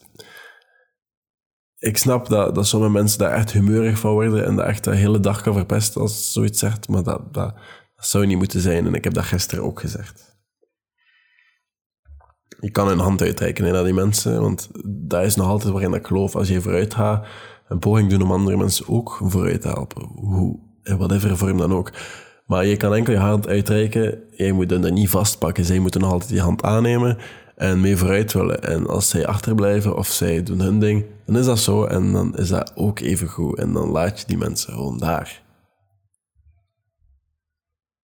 ik 1.79 1.97
snap 1.97 2.29
dat, 2.29 2.55
dat 2.55 2.67
sommige 2.67 2.91
mensen 2.91 3.19
daar 3.19 3.31
echt 3.31 3.51
humeurig 3.51 3.99
van 3.99 4.11
worden 4.11 4.45
en 4.45 4.55
dat 4.55 4.65
echt 4.65 4.83
de 4.83 4.95
hele 4.95 5.19
dag 5.19 5.41
kan 5.41 5.53
verpesten 5.53 6.01
als 6.01 6.31
zoiets 6.31 6.59
zegt, 6.59 6.87
maar 6.87 7.03
dat, 7.03 7.33
dat, 7.33 7.55
zou 7.95 8.25
niet 8.25 8.37
moeten 8.37 8.59
zijn. 8.59 8.85
En 8.85 8.93
ik 8.93 9.03
heb 9.03 9.13
dat 9.13 9.23
gisteren 9.23 9.63
ook 9.63 9.79
gezegd. 9.79 10.37
Je 12.59 12.71
kan 12.71 12.87
een 12.87 12.99
hand 12.99 13.21
uitreiken 13.21 13.73
naar 13.73 13.83
die 13.83 13.93
mensen, 13.93 14.41
want 14.41 14.69
dat 14.85 15.23
is 15.23 15.35
nog 15.35 15.47
altijd 15.47 15.71
waarin 15.71 15.93
ik 15.93 16.07
geloof. 16.07 16.35
Als 16.35 16.47
je 16.47 16.61
vooruit 16.61 16.93
gaat, 16.93 17.27
een 17.69 17.79
poging 17.79 18.09
doen 18.09 18.21
om 18.21 18.31
andere 18.31 18.57
mensen 18.57 18.87
ook 18.87 19.19
vooruit 19.21 19.61
te 19.61 19.67
helpen. 19.67 20.03
Hoe, 20.15 20.59
in 20.83 20.97
whatever 20.97 21.37
vorm 21.37 21.57
dan 21.57 21.73
ook. 21.73 21.91
Maar 22.45 22.65
je 22.65 22.77
kan 22.77 22.93
enkel 22.93 23.13
je 23.13 23.19
hand 23.19 23.47
uitreiken, 23.47 24.19
jij 24.31 24.51
moet 24.51 24.69
hem 24.69 24.93
niet 24.93 25.09
vastpakken. 25.09 25.65
Zij 25.65 25.79
moeten 25.79 26.01
nog 26.01 26.11
altijd 26.11 26.29
die 26.29 26.41
hand 26.41 26.63
aannemen 26.63 27.17
en 27.55 27.81
mee 27.81 27.97
vooruit 27.97 28.33
willen. 28.33 28.63
En 28.63 28.87
als 28.87 29.09
zij 29.09 29.27
achterblijven 29.27 29.97
of 29.97 30.07
zij 30.07 30.43
doen 30.43 30.59
hun 30.59 30.79
ding, 30.79 31.05
dan 31.25 31.37
is 31.37 31.45
dat 31.45 31.59
zo 31.59 31.83
en 31.83 32.11
dan 32.11 32.37
is 32.37 32.49
dat 32.49 32.71
ook 32.75 32.99
even 32.99 33.27
goed. 33.27 33.57
En 33.57 33.73
dan 33.73 33.89
laat 33.89 34.19
je 34.19 34.27
die 34.27 34.37
mensen 34.37 34.73
gewoon 34.73 34.97
daar. 34.97 35.41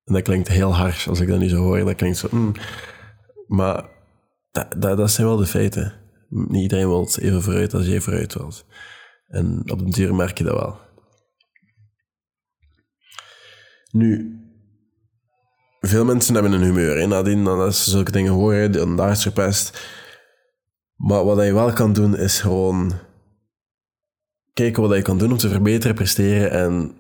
En 0.03 0.13
dat 0.13 0.23
klinkt 0.23 0.47
heel 0.47 0.75
hard 0.75 1.05
als 1.09 1.19
ik 1.19 1.27
dat 1.27 1.39
nu 1.39 1.49
zo 1.49 1.57
hoor. 1.57 1.85
Dat 1.85 1.95
klinkt 1.95 2.17
zo, 2.17 2.27
mm. 2.31 2.51
maar 3.47 3.85
dat, 4.51 4.67
dat, 4.77 4.97
dat, 4.97 5.11
zijn 5.11 5.27
wel 5.27 5.37
de 5.37 5.45
feiten. 5.45 5.93
Niet 6.29 6.61
iedereen 6.61 6.87
wil 6.87 7.09
even 7.19 7.41
vooruit 7.41 7.73
als 7.73 7.85
jij 7.85 8.01
vooruit 8.01 8.33
wilt. 8.33 8.65
En 9.27 9.71
op 9.71 9.79
den 9.79 9.89
duur 9.89 10.15
merk 10.15 10.37
je 10.37 10.43
dat 10.43 10.55
wel. 10.55 10.77
Nu, 13.91 14.39
veel 15.79 16.05
mensen 16.05 16.33
hebben 16.33 16.51
een 16.51 16.61
humeur. 16.61 16.97
Hè, 16.97 17.07
nadien, 17.07 17.47
als 17.47 17.83
ze 17.83 17.89
zulke 17.89 18.11
dingen 18.11 18.31
horen, 18.31 18.71
dan 18.71 18.97
daar 18.97 19.11
is 19.11 19.21
verpest. 19.21 19.87
Maar 20.95 21.23
wat 21.25 21.45
je 21.45 21.53
wel 21.53 21.73
kan 21.73 21.93
doen, 21.93 22.17
is 22.17 22.39
gewoon 22.39 22.93
kijken 24.53 24.81
wat 24.81 24.95
je 24.95 25.01
kan 25.01 25.17
doen 25.17 25.31
om 25.31 25.37
te 25.37 25.49
verbeteren, 25.49 25.95
presteren 25.95 26.51
en 26.51 26.95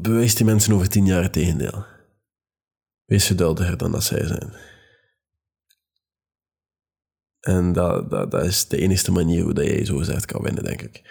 bewijs 0.00 0.34
die 0.34 0.46
mensen 0.46 0.74
over 0.74 0.88
tien 0.88 1.06
jaar 1.06 1.22
het 1.22 1.32
tegendeel. 1.32 1.84
Wees 3.04 3.26
geduldiger 3.26 3.76
dan 3.76 3.92
dat 3.92 4.04
zij 4.04 4.26
zijn. 4.26 4.52
En 7.42 7.72
dat, 7.72 8.10
dat, 8.10 8.30
dat 8.30 8.44
is 8.44 8.68
de 8.68 8.76
enige 8.76 9.12
manier 9.12 9.42
hoe 9.42 9.54
dat 9.54 9.64
jij 9.64 9.84
zo 9.84 9.96
gezegd 9.96 10.26
kan 10.26 10.42
winnen, 10.42 10.64
denk 10.64 10.82
ik. 10.82 11.02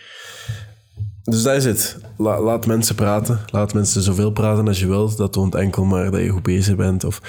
Dus 1.24 1.44
dat 1.44 1.56
is 1.56 1.66
het. 1.66 1.98
laat 2.18 2.66
mensen 2.66 2.96
praten. 2.96 3.40
Laat 3.46 3.74
mensen 3.74 4.02
zoveel 4.02 4.32
praten 4.32 4.68
als 4.68 4.80
je 4.80 4.88
wilt. 4.88 5.18
Dat 5.18 5.34
toont 5.34 5.56
enkel 5.56 5.86
maar 5.86 6.12
dat 6.12 6.22
je 6.22 6.30
goed 6.30 6.44
bezig 6.44 6.76
bent. 6.76 7.04
Of 7.04 7.22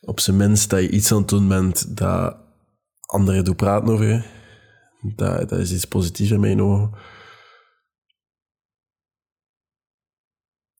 op 0.00 0.20
zijn 0.20 0.36
minst 0.36 0.70
dat 0.70 0.80
je 0.80 0.90
iets 0.90 1.12
aan 1.12 1.18
het 1.18 1.28
doen 1.28 1.48
bent 1.48 1.96
dat 1.96 2.36
anderen 3.00 3.44
doen 3.44 3.56
praten 3.56 3.92
over 3.92 4.06
je. 4.06 4.22
Dat, 5.16 5.48
dat 5.48 5.58
is 5.58 5.72
iets 5.72 5.84
positiefs 5.84 6.30
in 6.30 6.40
mijn 6.40 6.62
ogen. 6.62 6.90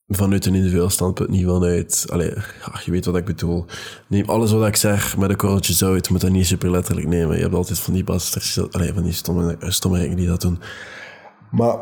Vanuit 0.07 0.45
een 0.45 0.55
individueel 0.55 0.89
standpunt, 0.89 1.29
niet 1.29 1.45
vanuit... 1.45 2.05
Allee, 2.09 2.33
je 2.83 2.91
weet 2.91 3.05
wat 3.05 3.17
ik 3.17 3.25
bedoel. 3.25 3.65
Neem 4.07 4.29
alles 4.29 4.51
wat 4.51 4.67
ik 4.67 4.75
zeg 4.75 5.17
met 5.17 5.29
een 5.29 5.35
korreltje 5.35 5.73
zout. 5.73 6.05
Je 6.05 6.11
moet 6.11 6.21
dat 6.21 6.31
niet 6.31 6.45
super 6.45 6.71
letterlijk 6.71 7.07
nemen. 7.07 7.35
Je 7.35 7.41
hebt 7.41 7.55
altijd 7.55 7.79
van 7.79 7.93
die 7.93 8.03
basters... 8.03 8.71
Allee, 8.71 8.93
van 8.93 9.03
die 9.03 9.13
stomme, 9.13 9.55
stomme 9.59 10.15
die 10.15 10.27
dat 10.27 10.41
doen. 10.41 10.59
Maar 11.51 11.77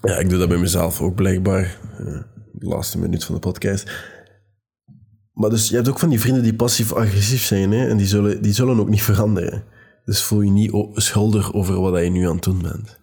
ja, 0.00 0.16
ik 0.16 0.28
doe 0.28 0.38
dat 0.38 0.48
bij 0.48 0.58
mezelf 0.58 1.00
ook 1.00 1.14
blijkbaar. 1.14 1.78
de 2.52 2.66
laatste 2.66 2.98
minuut 2.98 3.24
van 3.24 3.34
de 3.34 3.40
podcast. 3.40 3.90
Maar 5.32 5.50
dus 5.50 5.68
je 5.68 5.74
hebt 5.74 5.88
ook 5.88 5.98
van 5.98 6.08
die 6.08 6.20
vrienden 6.20 6.42
die 6.42 6.54
passief-agressief 6.54 7.42
zijn. 7.42 7.72
Hè? 7.72 7.88
En 7.88 7.96
die 7.96 8.06
zullen, 8.06 8.42
die 8.42 8.52
zullen 8.52 8.80
ook 8.80 8.88
niet 8.88 9.02
veranderen. 9.02 9.64
Dus 10.04 10.22
voel 10.22 10.40
je 10.40 10.50
niet 10.50 10.72
schuldig 10.92 11.52
over 11.52 11.80
wat 11.80 12.02
je 12.02 12.10
nu 12.10 12.28
aan 12.28 12.34
het 12.34 12.44
doen 12.44 12.62
bent. 12.62 12.97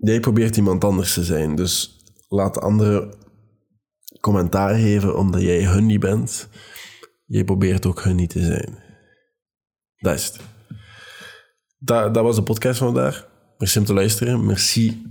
Jij 0.00 0.20
probeert 0.20 0.56
iemand 0.56 0.84
anders 0.84 1.14
te 1.14 1.24
zijn. 1.24 1.54
Dus 1.54 2.04
laat 2.28 2.60
anderen 2.60 3.14
commentaar 4.20 4.74
geven 4.74 5.16
omdat 5.16 5.40
jij 5.40 5.64
hun 5.64 5.86
niet 5.86 6.00
bent. 6.00 6.48
Jij 7.26 7.44
probeert 7.44 7.86
ook 7.86 8.02
hun 8.02 8.16
niet 8.16 8.30
te 8.30 8.44
zijn. 8.44 8.78
Dat 9.96 10.14
is 10.14 10.24
het. 10.24 10.40
Dat, 11.78 12.14
dat 12.14 12.24
was 12.24 12.36
de 12.36 12.42
podcast 12.42 12.78
van 12.78 12.92
vandaag. 12.92 13.28
Merci 13.58 13.78
om 13.78 13.84
te 13.84 13.94
luisteren. 13.94 14.46
Merci 14.46 15.02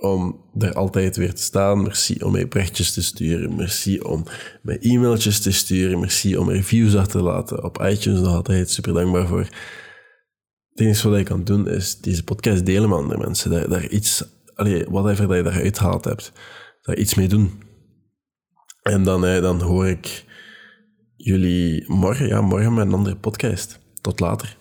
om 0.00 0.44
er 0.58 0.74
altijd 0.74 1.16
weer 1.16 1.34
te 1.34 1.42
staan. 1.42 1.82
Merci 1.82 2.20
om 2.20 2.32
mij 2.32 2.48
berichtjes 2.48 2.92
te 2.92 3.02
sturen. 3.02 3.56
Merci 3.56 4.00
om 4.00 4.24
mij 4.62 4.78
e-mailtjes 4.80 5.40
te 5.40 5.52
sturen. 5.52 6.00
Merci 6.00 6.36
om 6.36 6.50
reviews 6.50 6.96
achter 6.96 7.20
te 7.20 7.26
laten 7.26 7.64
op 7.64 7.82
iTunes. 7.82 8.20
Nog 8.20 8.34
altijd 8.34 8.70
super 8.70 8.92
dankbaar 8.92 9.26
voor. 9.26 9.48
Het 10.72 10.80
enige 10.80 11.08
wat 11.08 11.18
ik 11.18 11.24
kan 11.24 11.44
doen 11.44 11.68
is 11.68 12.00
deze 12.00 12.24
podcast 12.24 12.66
delen 12.66 12.88
met 12.88 12.98
andere 12.98 13.20
mensen. 13.20 13.50
Daar, 13.50 13.68
daar 13.68 13.88
iets, 13.88 14.24
allee, 14.54 14.84
whatever 14.88 15.26
dat 15.26 15.36
je 15.36 15.42
daaruit 15.42 15.78
gehaald 15.78 16.04
hebt, 16.04 16.32
daar 16.82 16.96
iets 16.96 17.14
mee 17.14 17.28
doen. 17.28 17.62
En 18.82 19.02
dan, 19.02 19.26
eh, 19.26 19.40
dan 19.40 19.60
hoor 19.60 19.86
ik 19.88 20.24
jullie 21.16 21.84
morgen, 21.86 22.26
ja, 22.26 22.40
morgen 22.40 22.74
met 22.74 22.86
een 22.86 22.92
andere 22.92 23.16
podcast. 23.16 23.78
Tot 24.00 24.20
later. 24.20 24.56